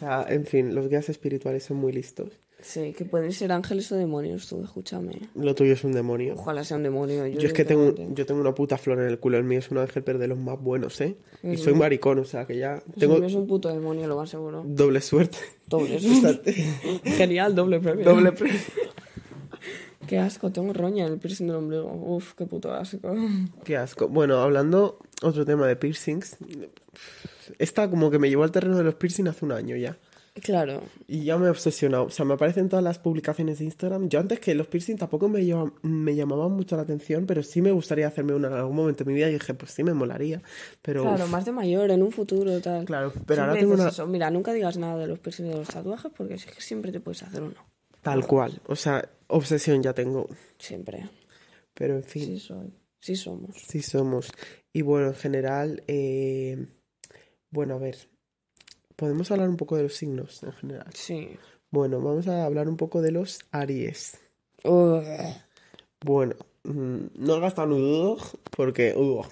O 0.00 0.06
sea, 0.06 0.24
en 0.28 0.46
fin, 0.46 0.74
los 0.74 0.88
guías 0.88 1.08
espirituales 1.10 1.64
son 1.64 1.76
muy 1.76 1.92
listos. 1.92 2.30
Sí, 2.62 2.92
que 2.92 3.04
pueden 3.06 3.32
ser 3.32 3.52
ángeles 3.52 3.90
o 3.92 3.96
demonios, 3.96 4.46
tú, 4.48 4.62
escúchame. 4.62 5.12
Lo 5.34 5.54
tuyo 5.54 5.72
es 5.72 5.82
un 5.84 5.92
demonio. 5.92 6.34
Ojalá 6.36 6.62
sea 6.64 6.76
un 6.76 6.82
demonio. 6.82 7.26
Yo, 7.26 7.40
Yo 7.40 7.46
es 7.48 7.54
que 7.54 7.64
tengo, 7.64 7.94
yo 8.14 8.26
tengo 8.26 8.40
una 8.40 8.54
puta 8.54 8.76
flor 8.76 8.98
en 9.00 9.06
el 9.08 9.18
culo. 9.18 9.38
El 9.38 9.44
mío 9.44 9.58
es 9.58 9.70
un 9.70 9.78
ángel, 9.78 10.02
pero 10.02 10.18
de 10.18 10.28
los 10.28 10.36
más 10.38 10.60
buenos, 10.60 11.00
¿eh? 11.00 11.16
Y 11.42 11.56
soy 11.56 11.72
maricón, 11.74 12.18
o 12.18 12.24
sea 12.24 12.46
que 12.46 12.58
ya 12.58 12.82
Pues 12.84 12.98
tengo 12.98 13.14
el 13.14 13.20
mío 13.20 13.28
es 13.28 13.34
un 13.34 13.46
puto 13.46 13.68
demonio, 13.70 14.06
lo 14.06 14.16
más 14.16 14.28
seguro. 14.28 14.62
doble 14.66 15.00
suerte. 15.00 15.38
Doble. 15.68 15.98
Sea, 16.20 16.38
Genial, 17.16 17.54
doble 17.54 17.80
premio. 17.80 18.04
doble 18.04 18.32
premio. 18.38 18.58
Qué 20.06 20.18
asco, 20.18 20.50
tengo 20.50 20.72
roña 20.72 21.06
en 21.06 21.12
el 21.14 21.18
piercing 21.18 21.46
del 21.46 21.56
ombligo. 21.56 21.90
Uf, 21.92 22.34
qué 22.34 22.44
puto 22.44 22.72
asco. 22.74 23.14
Qué 23.64 23.76
asco. 23.76 24.08
Bueno, 24.08 24.38
hablando 24.40 24.98
otro 25.22 25.46
tema 25.46 25.66
de 25.66 25.76
piercings. 25.76 26.36
Esta 27.58 27.88
como 27.90 28.10
que 28.10 28.18
me 28.18 28.28
llevó 28.28 28.44
al 28.44 28.52
terreno 28.52 28.76
de 28.78 28.84
los 28.84 28.94
piercings 28.94 29.28
hace 29.30 29.44
un 29.44 29.52
año 29.52 29.76
ya. 29.76 29.96
Claro. 30.42 30.82
Y 31.08 31.24
ya 31.24 31.36
me 31.38 31.46
he 31.46 31.50
obsesionado. 31.50 32.04
O 32.04 32.10
sea, 32.10 32.24
me 32.24 32.34
aparecen 32.34 32.68
todas 32.68 32.84
las 32.84 32.98
publicaciones 33.00 33.58
de 33.58 33.64
Instagram. 33.64 34.08
Yo 34.08 34.20
antes 34.20 34.38
que 34.38 34.54
los 34.54 34.68
piercings 34.68 35.00
tampoco 35.00 35.28
me, 35.28 35.44
lleva- 35.44 35.72
me 35.82 36.14
llamaban 36.14 36.52
mucho 36.52 36.76
la 36.76 36.82
atención, 36.82 37.26
pero 37.26 37.42
sí 37.42 37.60
me 37.60 37.72
gustaría 37.72 38.06
hacerme 38.06 38.34
una 38.34 38.46
en 38.46 38.54
algún 38.54 38.76
momento 38.76 39.02
de 39.04 39.10
mi 39.10 39.16
vida. 39.16 39.28
Y 39.28 39.34
dije, 39.34 39.54
pues 39.54 39.72
sí 39.72 39.82
me 39.82 39.92
molaría. 39.92 40.40
Pero 40.82 41.02
Claro, 41.02 41.24
uf, 41.24 41.30
más 41.30 41.44
de 41.44 41.52
mayor, 41.52 41.90
en 41.90 42.02
un 42.02 42.12
futuro, 42.12 42.60
tal. 42.60 42.84
Claro, 42.84 43.12
pero 43.26 43.42
ahora 43.42 43.54
tengo 43.54 43.74
una- 43.74 43.88
eso. 43.88 44.06
Mira, 44.06 44.30
nunca 44.30 44.52
digas 44.52 44.76
nada 44.78 44.96
de 44.98 45.08
los 45.08 45.18
piercings 45.18 45.48
y 45.48 45.52
de 45.52 45.58
los 45.58 45.68
tatuajes 45.68 46.12
porque 46.16 46.34
es 46.34 46.46
que 46.46 46.60
siempre 46.60 46.92
te 46.92 47.00
puedes 47.00 47.22
hacer 47.24 47.42
uno. 47.42 47.56
tal 48.02 48.24
cual. 48.26 48.62
O 48.66 48.76
sea, 48.76 49.06
obsesión 49.26 49.82
ya 49.82 49.92
tengo. 49.92 50.26
Siempre. 50.58 51.10
Pero 51.74 51.96
en 51.96 52.04
fin. 52.04 52.24
Sí 52.24 52.38
soy. 52.38 52.72
Sí 53.00 53.16
somos. 53.16 53.56
Sí 53.56 53.82
somos. 53.82 54.30
Y 54.72 54.82
bueno, 54.82 55.08
en 55.08 55.14
general, 55.14 55.82
eh, 55.88 56.66
bueno, 57.50 57.74
a 57.74 57.78
ver, 57.78 57.96
podemos 58.96 59.30
hablar 59.30 59.48
un 59.48 59.56
poco 59.56 59.76
de 59.76 59.84
los 59.84 59.94
signos 59.94 60.42
en 60.42 60.52
general. 60.52 60.86
Sí. 60.94 61.30
Bueno, 61.70 62.00
vamos 62.00 62.26
a 62.28 62.44
hablar 62.44 62.68
un 62.68 62.76
poco 62.76 63.00
de 63.02 63.12
los 63.12 63.40
Aries. 63.52 64.18
Ugh. 64.64 65.02
Bueno, 66.04 66.34
mm, 66.64 66.98
no 67.14 67.34
hagas 67.34 67.54
tan 67.54 67.72
ugh, 67.72 68.20
porque 68.56 68.94
ugh, 68.96 69.26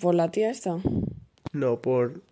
¿Por 0.00 0.14
la 0.14 0.30
tía 0.30 0.50
esta? 0.50 0.78
no, 1.52 1.80
por... 1.80 2.22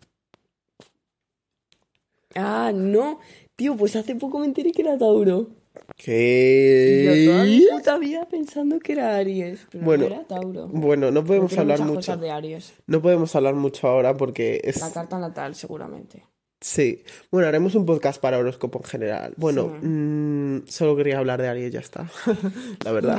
Ah, 2.35 2.73
no. 2.75 3.19
Tío, 3.57 3.77
pues 3.77 3.97
hace 3.97 4.15
poco 4.15 4.39
me 4.39 4.47
enteré 4.47 4.73
que 4.73 4.83
era 4.83 4.99
Tauro. 4.99 5.49
¿Qué? 5.97 7.25
Yo 7.27 7.33
toda 7.33 7.45
mi 7.45 7.67
puta 7.71 7.99
vida 7.99 8.29
pensando 8.29 8.79
que 8.79 8.93
era 8.93 9.17
Aries, 9.17 9.67
pero 9.71 9.85
Bueno, 9.85 10.09
no 10.09 10.15
era 10.15 10.25
Tauro. 10.25 10.69
Bueno, 10.69 11.11
no 11.11 11.25
podemos 11.25 11.57
hablar 11.57 11.81
mucho. 11.81 11.95
cosas 11.97 12.21
de 12.21 12.31
Aries. 12.31 12.75
No 12.87 13.01
podemos 13.01 13.35
hablar 13.35 13.55
mucho 13.55 13.89
ahora 13.89 14.17
porque 14.17 14.61
es... 14.63 14.81
La 14.81 14.93
carta 14.93 15.19
natal, 15.19 15.55
seguramente. 15.55 16.25
Sí. 16.61 17.03
Bueno, 17.31 17.49
haremos 17.49 17.75
un 17.75 17.87
podcast 17.87 18.21
para 18.21 18.39
horóscopo 18.39 18.79
en 18.79 18.85
general. 18.85 19.35
Bueno, 19.37 19.75
Sí. 19.81 19.87
mm, 19.87 20.63
solo 20.69 20.97
quería 20.97 21.19
hablar 21.19 21.41
de 21.41 21.49
Aries, 21.49 21.73
ya 21.73 21.81
está. 21.81 22.11
La 22.85 22.93
verdad. 22.93 23.19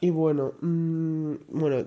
Y 0.00 0.10
bueno, 0.10 0.54
mm, 0.60 1.34
bueno, 1.48 1.86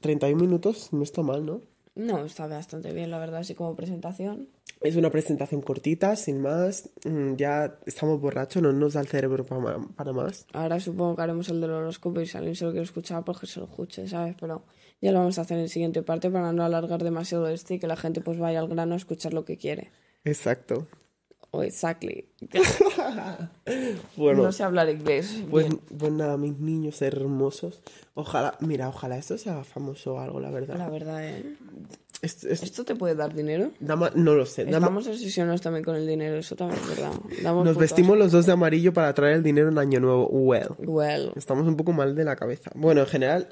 31 0.00 0.40
minutos 0.40 0.88
no 0.92 1.02
está 1.02 1.22
mal, 1.22 1.44
¿no? 1.44 1.60
No, 1.94 2.24
está 2.24 2.46
bastante 2.48 2.92
bien, 2.92 3.10
la 3.10 3.18
verdad, 3.18 3.40
así 3.40 3.54
como 3.54 3.76
presentación. 3.76 4.48
Es 4.84 4.96
una 4.96 5.08
presentación 5.08 5.62
cortita, 5.62 6.14
sin 6.14 6.42
más. 6.42 6.90
Mm, 7.06 7.36
ya 7.36 7.78
estamos 7.86 8.20
borrachos, 8.20 8.62
no 8.62 8.70
nos 8.70 8.92
da 8.92 9.00
el 9.00 9.08
cerebro 9.08 9.46
para 9.46 10.12
más. 10.12 10.46
Ahora 10.52 10.78
supongo 10.78 11.16
que 11.16 11.22
haremos 11.22 11.48
el 11.48 11.62
del 11.62 11.70
horóscopo 11.70 12.20
y 12.20 12.26
si 12.26 12.36
alguien 12.36 12.54
se 12.54 12.66
lo 12.66 12.70
quiere 12.72 12.84
escuchar, 12.84 13.24
pues 13.24 13.38
que 13.38 13.46
se 13.46 13.60
lo 13.60 13.66
escuche, 13.66 14.06
¿sabes? 14.06 14.36
Pero 14.38 14.62
ya 15.00 15.10
lo 15.10 15.20
vamos 15.20 15.38
a 15.38 15.40
hacer 15.40 15.56
en 15.56 15.62
la 15.62 15.68
siguiente 15.70 16.02
parte 16.02 16.30
para 16.30 16.52
no 16.52 16.64
alargar 16.64 17.02
demasiado 17.02 17.48
este 17.48 17.74
y 17.74 17.78
que 17.78 17.86
la 17.86 17.96
gente 17.96 18.20
pues 18.20 18.38
vaya 18.38 18.60
al 18.60 18.68
grano 18.68 18.92
a 18.92 18.98
escuchar 18.98 19.32
lo 19.32 19.46
que 19.46 19.56
quiere. 19.56 19.90
Exacto. 20.22 20.86
O 21.50 21.62
exactly. 21.62 22.28
Bueno, 24.16 24.42
No 24.42 24.52
sé 24.52 24.64
hablar 24.64 24.90
inglés. 24.90 25.44
pues, 25.50 25.66
pues 25.98 26.12
nada, 26.12 26.36
mis 26.36 26.58
niños 26.58 27.00
hermosos. 27.00 27.80
Ojalá, 28.12 28.56
mira, 28.60 28.88
ojalá 28.90 29.16
esto 29.16 29.38
se 29.38 29.48
haga 29.48 29.64
famoso 29.64 30.14
o 30.16 30.18
algo, 30.18 30.40
la 30.40 30.50
verdad. 30.50 30.76
la 30.76 30.90
verdad, 30.90 31.26
¿eh? 31.26 31.56
Esto- 32.24 32.48
esto- 32.48 32.64
¿Esto 32.64 32.84
te 32.84 32.94
puede 32.96 33.14
dar 33.14 33.34
dinero? 33.34 33.70
dama- 33.80 34.10
no 34.14 34.34
lo 34.34 34.46
sé. 34.46 34.64
dama- 34.64 34.78
Estamos 34.78 35.06
obsesionados 35.06 35.60
también 35.60 35.84
con 35.84 35.94
el 35.96 36.06
dinero, 36.06 36.36
eso 36.36 36.56
también 36.56 36.80
es 36.80 36.88
verdad. 36.88 37.12
Damos 37.42 37.64
nos 37.64 37.76
vestimos 37.76 38.16
los 38.18 38.32
dos 38.32 38.46
de 38.46 38.52
amarillo 38.52 38.92
para 38.92 39.12
traer 39.14 39.36
el 39.36 39.42
dinero 39.42 39.68
en 39.68 39.78
Año 39.78 40.00
Nuevo. 40.00 40.26
Well. 40.28 40.68
Well, 40.78 41.32
Estamos 41.36 41.66
un 41.66 41.76
poco 41.76 41.92
mal 41.92 42.14
de 42.14 42.24
la 42.24 42.36
cabeza. 42.36 42.70
Bueno, 42.74 43.02
en 43.02 43.06
general, 43.06 43.48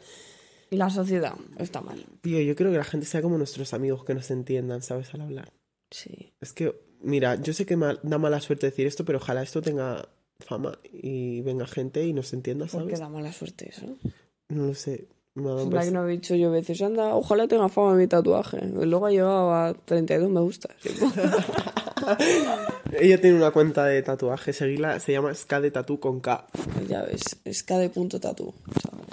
la 0.71 0.89
sociedad 0.91 1.35
está 1.59 1.81
mal. 1.83 2.05
tío, 2.23 2.41
yo 2.41 2.57
creo 2.57 2.71
que 2.73 2.79
la 2.79 2.85
gente 2.85 3.07
sea 3.07 3.21
como 3.23 3.37
nuestros 3.39 3.75
amigos 3.75 4.05
que 4.05 4.15
nos 4.15 4.31
entiendan, 4.31 4.83
¿sabes? 4.83 5.13
Al 5.15 5.21
hablar. 5.21 5.53
Sí. 5.91 6.33
Es 6.41 6.53
que, 6.55 6.75
mira, 7.03 7.35
yo 7.35 7.53
sé 7.53 7.67
que 7.67 7.77
da 7.77 8.19
mala 8.19 8.41
suerte 8.41 8.67
decir 8.67 8.87
esto, 8.87 9.05
pero 9.05 9.19
ojalá 9.19 9.43
esto 9.43 9.61
tenga 9.61 10.09
fama 10.41 10.79
y 10.93 11.43
venga 11.43 11.67
gente 11.67 12.05
y 12.07 12.13
nos 12.15 12.33
entienda, 12.33 12.65
¿Por 12.67 12.87
qué 12.87 12.97
¿sabes? 12.97 13.01
da 13.01 13.09
mala 13.11 13.33
suerte 13.33 13.69
eso? 13.69 13.87
No 14.49 14.67
lo 14.69 14.75
sé. 14.75 15.07
Dicho 15.35 16.35
yo 16.35 16.51
veces, 16.51 16.83
anda, 16.83 17.15
ojalá 17.15 17.49
tenga 17.49 17.71
fama 17.71 17.95
mi 17.95 18.07
tatuaje. 18.07 18.59
Y 18.63 18.85
luego 18.85 19.07
ha 19.07 19.11
llegado 19.11 19.55
a 19.55 19.73
32 19.73 20.31
me 20.31 20.41
gusta. 20.41 20.69
Ella 22.93 23.21
tiene 23.21 23.37
una 23.37 23.53
cuenta 23.53 23.85
de 23.87 24.03
tatuaje, 24.03 24.53
seguirla, 24.53 25.01
se 25.01 25.13
llama 25.13 25.35
Ska 25.35 25.61
de 25.61 25.71
Tatu 25.71 26.01
con 26.01 26.21
K 26.21 26.47
ya 26.89 27.03
ves. 27.03 27.23
¿sabes? 28.83 29.07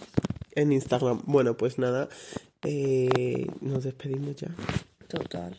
en 0.56 0.72
Instagram. 0.72 1.22
Bueno, 1.26 1.56
pues 1.56 1.80
nada, 1.80 2.10
eh, 2.64 3.48
nos 3.62 3.86
despedimos 3.86 4.36
ya. 4.36 4.50
Total. 5.08 5.56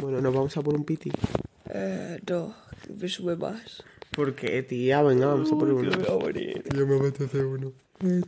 Bueno, 0.00 0.20
nos 0.20 0.34
vamos 0.34 0.56
a 0.56 0.62
por 0.62 0.74
un 0.74 0.84
piti. 0.84 1.10
Eh, 1.70 2.20
no, 2.28 2.54
que 2.86 2.92
me 2.92 3.08
sube 3.08 3.36
más. 3.36 3.82
¿Por 4.12 4.34
qué, 4.34 4.62
tía? 4.62 5.02
Venga, 5.02 5.26
vamos 5.26 5.50
a 5.50 5.58
por 5.58 5.72
uno. 5.72 5.90
Que 5.90 5.96
me 5.96 6.04
voy 6.04 6.16
a 6.16 6.24
morir. 6.24 6.64
Yo 6.74 6.86
me 6.86 6.96
apetece 6.96 7.44
uno. 7.44 7.72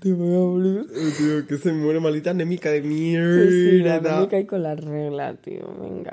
Te 0.00 0.12
voy 0.12 0.34
a 0.34 0.38
morir. 0.38 0.86
Tío, 1.18 1.46
que 1.46 1.58
se 1.58 1.72
muere 1.72 2.00
malita 2.00 2.30
anémica 2.30 2.70
de 2.70 2.80
Pues 2.80 3.50
sí, 3.50 3.78
la 3.78 4.00
mierda. 4.00 4.20
me 4.20 4.28
cae 4.28 4.46
con 4.46 4.62
la 4.62 4.74
regla, 4.74 5.34
tío. 5.36 5.66
Venga. 5.80 6.04